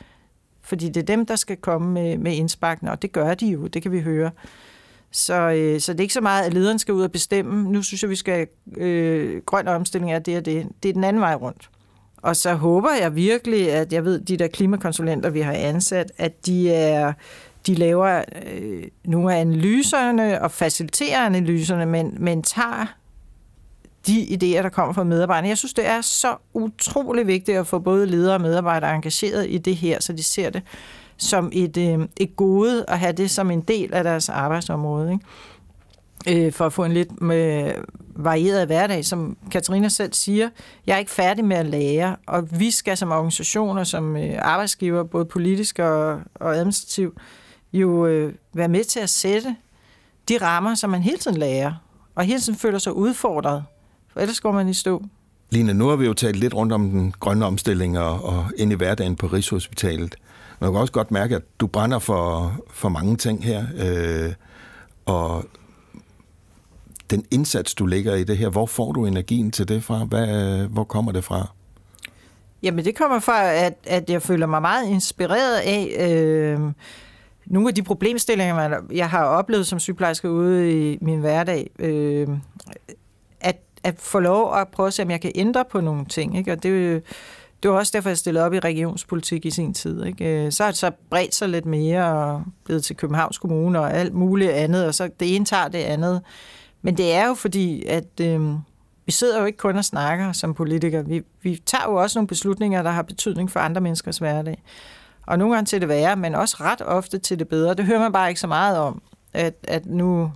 Fordi 0.61 0.87
det 0.87 0.97
er 0.97 1.05
dem, 1.05 1.25
der 1.25 1.35
skal 1.35 1.57
komme 1.57 1.91
med, 1.91 2.17
med 2.17 2.33
indsparkene, 2.33 2.91
og 2.91 3.01
det 3.01 3.11
gør 3.11 3.33
de 3.33 3.47
jo, 3.47 3.67
det 3.67 3.81
kan 3.81 3.91
vi 3.91 4.01
høre. 4.01 4.31
Så, 5.11 5.33
øh, 5.33 5.79
så 5.79 5.93
det 5.93 5.99
er 5.99 6.03
ikke 6.03 6.13
så 6.13 6.21
meget, 6.21 6.43
at 6.43 6.53
lederen 6.53 6.79
skal 6.79 6.93
ud 6.93 7.03
og 7.03 7.11
bestemme, 7.11 7.71
nu 7.71 7.83
synes 7.83 8.01
jeg, 8.03 8.09
vi 8.09 8.15
skal 8.15 8.47
øh, 8.77 9.41
grøn 9.45 9.67
omstilling 9.67 10.11
af 10.11 10.23
det 10.23 10.37
og 10.37 10.45
det. 10.45 10.67
Det 10.83 10.89
er 10.89 10.93
den 10.93 11.03
anden 11.03 11.21
vej 11.21 11.35
rundt. 11.35 11.69
Og 12.21 12.35
så 12.35 12.53
håber 12.53 12.89
jeg 13.01 13.15
virkelig, 13.15 13.71
at 13.71 13.93
jeg 13.93 14.05
ved, 14.05 14.19
de 14.19 14.37
der 14.37 14.47
klimakonsulenter, 14.47 15.29
vi 15.29 15.41
har 15.41 15.53
ansat, 15.53 16.11
at 16.17 16.45
de 16.45 16.73
er 16.73 17.13
de 17.67 17.75
laver 17.75 18.23
øh, 18.45 18.83
nogle 19.05 19.35
af 19.35 19.41
analyserne 19.41 20.41
og 20.41 20.51
faciliterer 20.51 21.25
analyserne, 21.25 21.85
men, 21.85 22.15
men 22.19 22.43
tager 22.43 22.85
de 24.07 24.23
idéer, 24.23 24.61
der 24.61 24.69
kommer 24.69 24.93
fra 24.93 25.03
medarbejderne. 25.03 25.47
Jeg 25.47 25.57
synes, 25.57 25.73
det 25.73 25.87
er 25.87 26.01
så 26.01 26.35
utrolig 26.53 27.27
vigtigt 27.27 27.57
at 27.57 27.67
få 27.67 27.79
både 27.79 28.05
ledere 28.05 28.35
og 28.35 28.41
medarbejdere 28.41 28.95
engageret 28.95 29.49
i 29.49 29.57
det 29.57 29.75
her, 29.75 30.01
så 30.01 30.13
de 30.13 30.23
ser 30.23 30.49
det 30.49 30.61
som 31.17 31.49
et, 31.53 31.77
øh, 31.77 32.07
et 32.17 32.35
gode 32.35 32.85
at 32.87 32.99
have 32.99 33.13
det 33.13 33.29
som 33.29 33.51
en 33.51 33.61
del 33.61 33.93
af 33.93 34.03
deres 34.03 34.29
arbejdsområde. 34.29 35.11
Ikke? 35.11 35.25
Øh, 36.27 36.51
for 36.51 36.65
at 36.65 36.73
få 36.73 36.85
en 36.85 36.91
lidt 36.91 37.21
med 37.21 37.73
varieret 38.15 38.65
hverdag, 38.65 39.05
som 39.05 39.37
Katarina 39.51 39.89
selv 39.89 40.13
siger. 40.13 40.49
Jeg 40.87 40.93
er 40.93 40.97
ikke 40.97 41.11
færdig 41.11 41.45
med 41.45 41.57
at 41.57 41.65
lære, 41.65 42.15
og 42.27 42.59
vi 42.59 42.71
skal 42.71 42.97
som 42.97 43.11
organisationer, 43.11 43.83
som 43.83 44.17
øh, 44.17 44.35
arbejdsgiver, 44.39 45.03
både 45.03 45.25
politisk 45.25 45.79
og, 45.79 46.19
og 46.35 46.55
administrativt, 46.55 47.17
jo 47.73 48.05
øh, 48.05 48.33
være 48.53 48.67
med 48.67 48.83
til 48.83 48.99
at 48.99 49.09
sætte 49.09 49.55
de 50.29 50.37
rammer, 50.37 50.75
som 50.75 50.89
man 50.89 51.01
hele 51.01 51.17
tiden 51.17 51.37
lærer, 51.37 51.73
og 52.15 52.23
hele 52.23 52.39
tiden 52.39 52.59
føler 52.59 52.79
sig 52.79 52.93
udfordret, 52.93 53.63
for 54.13 54.19
ellers 54.19 54.39
går 54.39 54.51
man 54.51 54.69
i 54.69 54.73
stå. 54.73 55.03
Line, 55.49 55.73
nu 55.73 55.87
har 55.87 55.95
vi 55.95 56.05
jo 56.05 56.13
talt 56.13 56.35
lidt 56.35 56.53
rundt 56.53 56.73
om 56.73 56.89
den 56.89 57.13
grønne 57.19 57.45
omstilling 57.45 57.99
og, 57.99 58.23
og 58.23 58.45
ind 58.57 58.71
i 58.71 58.75
hverdagen 58.75 59.15
på 59.15 59.27
Rigshospitalet. 59.27 60.15
Man 60.59 60.71
kan 60.71 60.79
også 60.79 60.93
godt 60.93 61.11
mærke, 61.11 61.35
at 61.35 61.41
du 61.59 61.67
brænder 61.67 61.99
for, 61.99 62.53
for 62.69 62.89
mange 62.89 63.17
ting 63.17 63.43
her, 63.43 63.65
øh, 63.77 64.33
og 65.05 65.45
den 67.11 67.25
indsats, 67.31 67.75
du 67.75 67.85
lægger 67.85 68.15
i 68.15 68.23
det 68.23 68.37
her, 68.37 68.49
hvor 68.49 68.65
får 68.65 68.91
du 68.91 69.05
energien 69.05 69.51
til 69.51 69.67
det 69.67 69.83
fra? 69.83 70.03
Hvad, 70.03 70.67
hvor 70.67 70.83
kommer 70.83 71.11
det 71.11 71.23
fra? 71.23 71.47
Jamen, 72.63 72.85
det 72.85 72.95
kommer 72.95 73.19
fra, 73.19 73.51
at, 73.51 73.73
at 73.87 74.09
jeg 74.09 74.21
føler 74.21 74.45
mig 74.45 74.61
meget 74.61 74.87
inspireret 74.87 75.57
af 75.57 76.09
øh, 76.09 76.59
nogle 77.45 77.67
af 77.67 77.75
de 77.75 77.83
problemstillinger, 77.83 78.79
jeg 78.91 79.09
har 79.09 79.23
oplevet 79.23 79.67
som 79.67 79.79
sygeplejerske 79.79 80.29
ude 80.29 80.91
i 80.91 80.97
min 81.01 81.19
hverdag. 81.19 81.69
Øh, 81.79 82.27
at, 83.41 83.57
at 83.83 83.95
få 83.99 84.19
lov 84.19 84.55
at 84.55 84.67
prøve 84.67 84.87
at 84.87 84.93
se, 84.93 85.03
om 85.03 85.11
jeg 85.11 85.21
kan 85.21 85.31
ændre 85.35 85.65
på 85.71 85.81
nogle 85.81 86.05
ting. 86.05 86.37
Ikke? 86.37 86.51
Og 86.51 86.63
det, 86.63 87.03
det 87.63 87.71
var 87.71 87.77
også 87.77 87.91
derfor, 87.95 88.09
jeg 88.09 88.17
stillede 88.17 88.45
op 88.45 88.53
i 88.53 88.59
regionspolitik 88.59 89.45
i 89.45 89.51
sin 89.51 89.73
tid. 89.73 90.05
Ikke? 90.05 90.45
Øh, 90.45 90.51
så 90.51 90.63
har 90.63 90.71
det 90.71 90.77
så 90.77 90.91
bredt 91.09 91.35
sig 91.35 91.49
lidt 91.49 91.65
mere 91.65 92.05
og 92.05 92.43
blevet 92.65 92.83
til 92.83 92.95
Københavns 92.95 93.37
Kommune 93.37 93.79
og 93.79 93.93
alt 93.93 94.13
muligt 94.13 94.51
andet, 94.51 94.85
og 94.85 94.95
så 94.95 95.09
det 95.19 95.35
ene 95.35 95.45
tager 95.45 95.67
det 95.67 95.79
andet. 95.79 96.21
Men 96.81 96.97
det 96.97 97.13
er 97.13 97.27
jo 97.27 97.33
fordi, 97.33 97.85
at 97.85 98.19
øh, 98.21 98.41
vi 99.05 99.11
sidder 99.11 99.39
jo 99.39 99.45
ikke 99.45 99.57
kun 99.57 99.77
og 99.77 99.85
snakker 99.85 100.31
som 100.31 100.53
politikere. 100.53 101.05
Vi, 101.05 101.21
vi 101.41 101.61
tager 101.65 101.83
jo 101.89 101.95
også 101.95 102.19
nogle 102.19 102.27
beslutninger, 102.27 102.83
der 102.83 102.89
har 102.89 103.01
betydning 103.01 103.51
for 103.51 103.59
andre 103.59 103.81
menneskers 103.81 104.17
hverdag. 104.17 104.63
Og 105.27 105.39
nogle 105.39 105.53
gange 105.53 105.65
til 105.65 105.81
det 105.81 105.89
værre, 105.89 106.15
men 106.15 106.35
også 106.35 106.57
ret 106.59 106.81
ofte 106.81 107.17
til 107.17 107.39
det 107.39 107.47
bedre. 107.47 107.73
Det 107.73 107.85
hører 107.85 107.99
man 107.99 108.11
bare 108.11 108.29
ikke 108.29 108.41
så 108.41 108.47
meget 108.47 108.77
om, 108.77 109.01
at, 109.33 109.53
at 109.63 109.85
nu... 109.85 110.31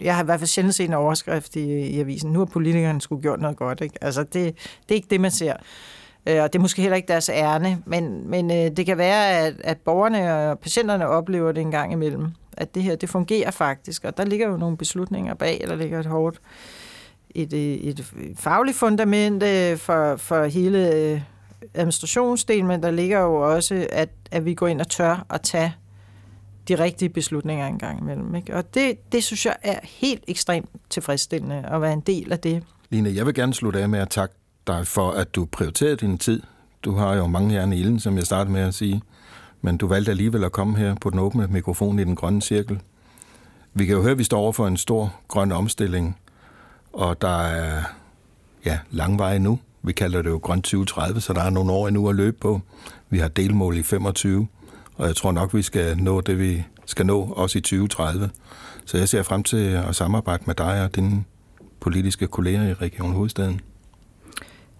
Jeg 0.00 0.14
har 0.14 0.22
i 0.22 0.24
hvert 0.24 0.40
fald 0.40 0.48
sjældent 0.48 0.74
set 0.74 0.84
en 0.84 0.92
overskrift 0.92 1.56
i, 1.56 1.78
i 1.78 2.00
avisen. 2.00 2.32
Nu 2.32 2.38
har 2.38 2.46
politikerne 2.46 3.00
skulle 3.00 3.22
gjort 3.22 3.40
noget 3.40 3.56
godt. 3.56 3.80
Ikke? 3.80 3.94
Altså, 4.00 4.22
det, 4.22 4.32
det 4.32 4.54
er 4.88 4.94
ikke 4.94 5.08
det, 5.10 5.20
man 5.20 5.30
ser. 5.30 5.54
Øh, 6.26 6.42
og 6.42 6.52
det 6.52 6.58
er 6.58 6.62
måske 6.62 6.82
heller 6.82 6.96
ikke 6.96 7.08
deres 7.08 7.28
ærne, 7.28 7.82
men, 7.86 8.30
men 8.30 8.50
øh, 8.50 8.76
det 8.76 8.86
kan 8.86 8.98
være, 8.98 9.38
at, 9.38 9.54
at 9.64 9.78
borgerne 9.78 10.34
og 10.34 10.58
patienterne 10.58 11.08
oplever 11.08 11.52
det 11.52 11.60
en 11.60 11.70
gang 11.70 11.92
imellem, 11.92 12.26
at 12.60 12.74
det 12.74 12.82
her, 12.82 12.96
det 12.96 13.08
fungerer 13.08 13.50
faktisk, 13.50 14.04
og 14.04 14.16
der 14.16 14.24
ligger 14.24 14.48
jo 14.48 14.56
nogle 14.56 14.76
beslutninger 14.76 15.34
bag, 15.34 15.64
der 15.68 15.76
ligger 15.76 16.00
et 16.00 16.06
hårdt, 16.06 16.40
et, 17.34 17.52
øh, 17.52 17.60
et, 17.60 18.12
fagligt 18.36 18.76
fundament 18.76 19.42
øh, 19.42 19.76
for, 19.76 20.16
for 20.16 20.44
hele 20.44 20.94
øh, 20.94 21.20
administrationsdelen, 21.74 22.66
men 22.66 22.82
der 22.82 22.90
ligger 22.90 23.20
jo 23.20 23.34
også, 23.34 23.86
at, 23.92 24.08
at 24.30 24.44
vi 24.44 24.54
går 24.54 24.66
ind 24.66 24.80
og 24.80 24.88
tør 24.88 25.26
at 25.30 25.40
tage 25.40 25.74
de 26.68 26.74
rigtige 26.74 27.08
beslutninger 27.08 27.66
en 27.66 27.78
gang 27.78 28.00
imellem. 28.00 28.34
Ikke? 28.34 28.56
Og 28.56 28.74
det, 28.74 29.12
det 29.12 29.24
synes 29.24 29.46
jeg 29.46 29.56
er 29.62 29.78
helt 29.84 30.24
ekstremt 30.28 30.70
tilfredsstillende 30.90 31.64
at 31.70 31.82
være 31.82 31.92
en 31.92 32.00
del 32.00 32.32
af 32.32 32.38
det. 32.38 32.62
Line, 32.90 33.14
jeg 33.14 33.26
vil 33.26 33.34
gerne 33.34 33.54
slutte 33.54 33.80
af 33.80 33.88
med 33.88 33.98
at 33.98 34.10
takke 34.10 34.34
dig 34.66 34.86
for, 34.86 35.10
at 35.10 35.34
du 35.34 35.44
prioriterede 35.44 35.96
din 35.96 36.18
tid. 36.18 36.42
Du 36.82 36.94
har 36.94 37.14
jo 37.14 37.26
mange 37.26 37.54
jern 37.54 37.72
i 37.72 37.80
ilden, 37.80 38.00
som 38.00 38.16
jeg 38.16 38.26
startede 38.26 38.52
med 38.52 38.60
at 38.60 38.74
sige. 38.74 39.02
Men 39.62 39.76
du 39.76 39.86
valgte 39.86 40.10
alligevel 40.10 40.44
at 40.44 40.52
komme 40.52 40.78
her 40.78 40.94
på 40.94 41.10
den 41.10 41.18
åbne 41.18 41.46
mikrofon 41.46 41.98
i 41.98 42.04
den 42.04 42.16
grønne 42.16 42.42
cirkel. 42.42 42.80
Vi 43.74 43.86
kan 43.86 43.96
jo 43.96 44.02
høre, 44.02 44.12
at 44.12 44.18
vi 44.18 44.24
står 44.24 44.40
over 44.40 44.52
for 44.52 44.66
en 44.66 44.76
stor 44.76 45.14
grøn 45.28 45.52
omstilling, 45.52 46.16
og 46.92 47.22
der 47.22 47.42
er 47.42 47.82
ja, 48.64 48.78
lang 48.90 49.18
vej 49.18 49.38
nu. 49.38 49.58
Vi 49.82 49.92
kalder 49.92 50.22
det 50.22 50.30
jo 50.30 50.38
grøn 50.38 50.62
2030, 50.62 51.20
så 51.20 51.32
der 51.32 51.42
er 51.42 51.50
nogle 51.50 51.72
år 51.72 51.88
endnu 51.88 52.08
at 52.08 52.14
løbe 52.14 52.36
på. 52.40 52.60
Vi 53.10 53.18
har 53.18 53.28
delmål 53.28 53.76
i 53.76 53.82
25, 53.82 54.46
og 54.96 55.06
jeg 55.06 55.16
tror 55.16 55.32
nok, 55.32 55.54
vi 55.54 55.62
skal 55.62 55.98
nå 55.98 56.20
det, 56.20 56.38
vi 56.38 56.64
skal 56.86 57.06
nå, 57.06 57.20
også 57.36 57.58
i 57.58 57.60
2030. 57.60 58.30
Så 58.84 58.98
jeg 58.98 59.08
ser 59.08 59.22
frem 59.22 59.42
til 59.42 59.56
at 59.56 59.96
samarbejde 59.96 60.42
med 60.46 60.54
dig 60.54 60.84
og 60.84 60.96
dine 60.96 61.24
politiske 61.80 62.26
kolleger 62.26 62.68
i 62.68 62.74
Region 62.74 63.12
Hovedstaden. 63.12 63.60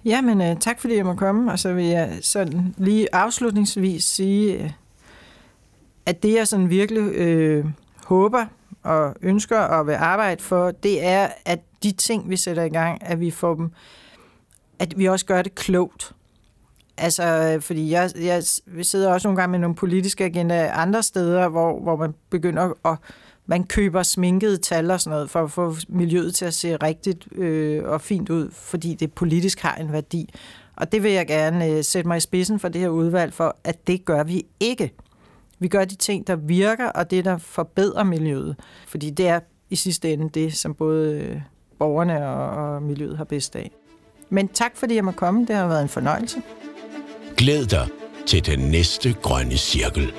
Ja, 0.05 0.21
men 0.21 0.41
øh, 0.41 0.57
tak 0.57 0.81
fordi 0.81 0.97
jeg 0.97 1.07
må 1.07 1.15
komme, 1.15 1.53
og 1.53 1.59
så 1.59 1.73
vil 1.73 1.85
jeg 1.85 2.19
sådan 2.23 2.75
lige 2.79 3.15
afslutningsvis 3.15 4.05
sige, 4.05 4.65
øh, 4.65 4.71
at 6.07 6.23
det 6.23 6.35
jeg 6.35 6.49
sådan 6.49 6.71
virkelig 6.71 7.15
øh, 7.15 7.67
håber 8.05 8.47
og 8.83 9.15
ønsker 9.23 9.59
og 9.59 9.87
vil 9.87 9.93
arbejde 9.93 10.43
for, 10.43 10.71
det 10.71 11.05
er, 11.05 11.29
at 11.45 11.61
de 11.83 11.93
ting, 11.93 12.31
vi 12.31 12.37
sætter 12.37 12.63
i 12.63 12.69
gang, 12.69 13.03
at 13.03 13.21
vi 13.21 13.31
får 13.31 13.55
dem, 13.55 13.71
at 14.79 14.99
vi 14.99 15.07
også 15.07 15.27
gør 15.27 15.43
det 15.43 15.55
klogt. 15.55 16.13
Altså, 16.99 17.25
øh, 17.25 17.63
fordi 17.63 17.91
jeg, 17.91 18.11
jeg 18.21 18.43
vi 18.67 18.85
sidder 18.85 19.13
også 19.13 19.29
nogle 19.29 19.41
gange 19.41 19.51
med 19.51 19.59
nogle 19.59 19.77
politiske 19.77 20.25
agendaer 20.25 20.73
andre 20.73 21.03
steder, 21.03 21.49
hvor, 21.49 21.81
hvor 21.81 21.97
man 21.97 22.15
begynder 22.31 22.73
at 22.85 22.97
man 23.51 23.65
køber 23.65 24.03
sminkede 24.03 24.57
tal 24.57 24.91
og 24.91 25.01
sådan 25.01 25.15
noget, 25.15 25.31
for 25.31 25.43
at 25.43 25.51
få 25.51 25.77
miljøet 25.89 26.35
til 26.35 26.45
at 26.45 26.55
se 26.55 26.77
rigtigt 26.77 27.29
øh, 27.33 27.85
og 27.85 28.01
fint 28.01 28.31
ud, 28.31 28.51
fordi 28.53 28.95
det 28.95 29.13
politisk 29.13 29.61
har 29.61 29.75
en 29.75 29.93
værdi. 29.93 30.35
Og 30.77 30.93
det 30.93 31.03
vil 31.03 31.13
jeg 31.13 31.27
gerne 31.27 31.67
øh, 31.67 31.85
sætte 31.85 32.09
mig 32.09 32.17
i 32.17 32.21
spidsen 32.21 32.59
for 32.59 32.69
det 32.69 32.81
her 32.81 32.89
udvalg 32.89 33.33
for, 33.33 33.57
at 33.65 33.87
det 33.87 34.05
gør 34.05 34.25
vi 34.25 34.47
ikke. 34.61 34.93
Vi 35.59 35.69
gør 35.69 35.85
de 35.85 35.95
ting, 35.95 36.27
der 36.27 36.37
virker, 36.37 36.87
og 36.89 37.11
det, 37.11 37.25
der 37.25 37.39
forbedrer 37.39 38.05
miljøet. 38.05 38.57
Fordi 38.89 39.11
det 39.11 39.29
er 39.29 39.41
i 39.71 39.77
sidste 39.77 40.13
ende 40.13 40.29
det, 40.29 40.55
som 40.55 40.75
både 40.75 41.21
øh, 41.21 41.41
borgerne 41.79 42.29
og, 42.29 42.75
og 42.75 42.83
miljøet 42.83 43.17
har 43.17 43.25
bedst 43.25 43.57
af. 43.57 43.71
Men 44.29 44.49
tak, 44.49 44.77
fordi 44.77 44.95
jeg 44.95 45.05
må 45.05 45.11
komme. 45.13 45.47
Det 45.47 45.57
har 45.57 45.69
været 45.69 45.83
en 45.83 45.89
fornøjelse. 45.89 46.43
Glæd 47.37 47.67
dig 47.67 47.89
til 48.27 48.47
den 48.47 48.59
næste 48.59 49.13
grønne 49.23 49.57
cirkel. 49.57 50.13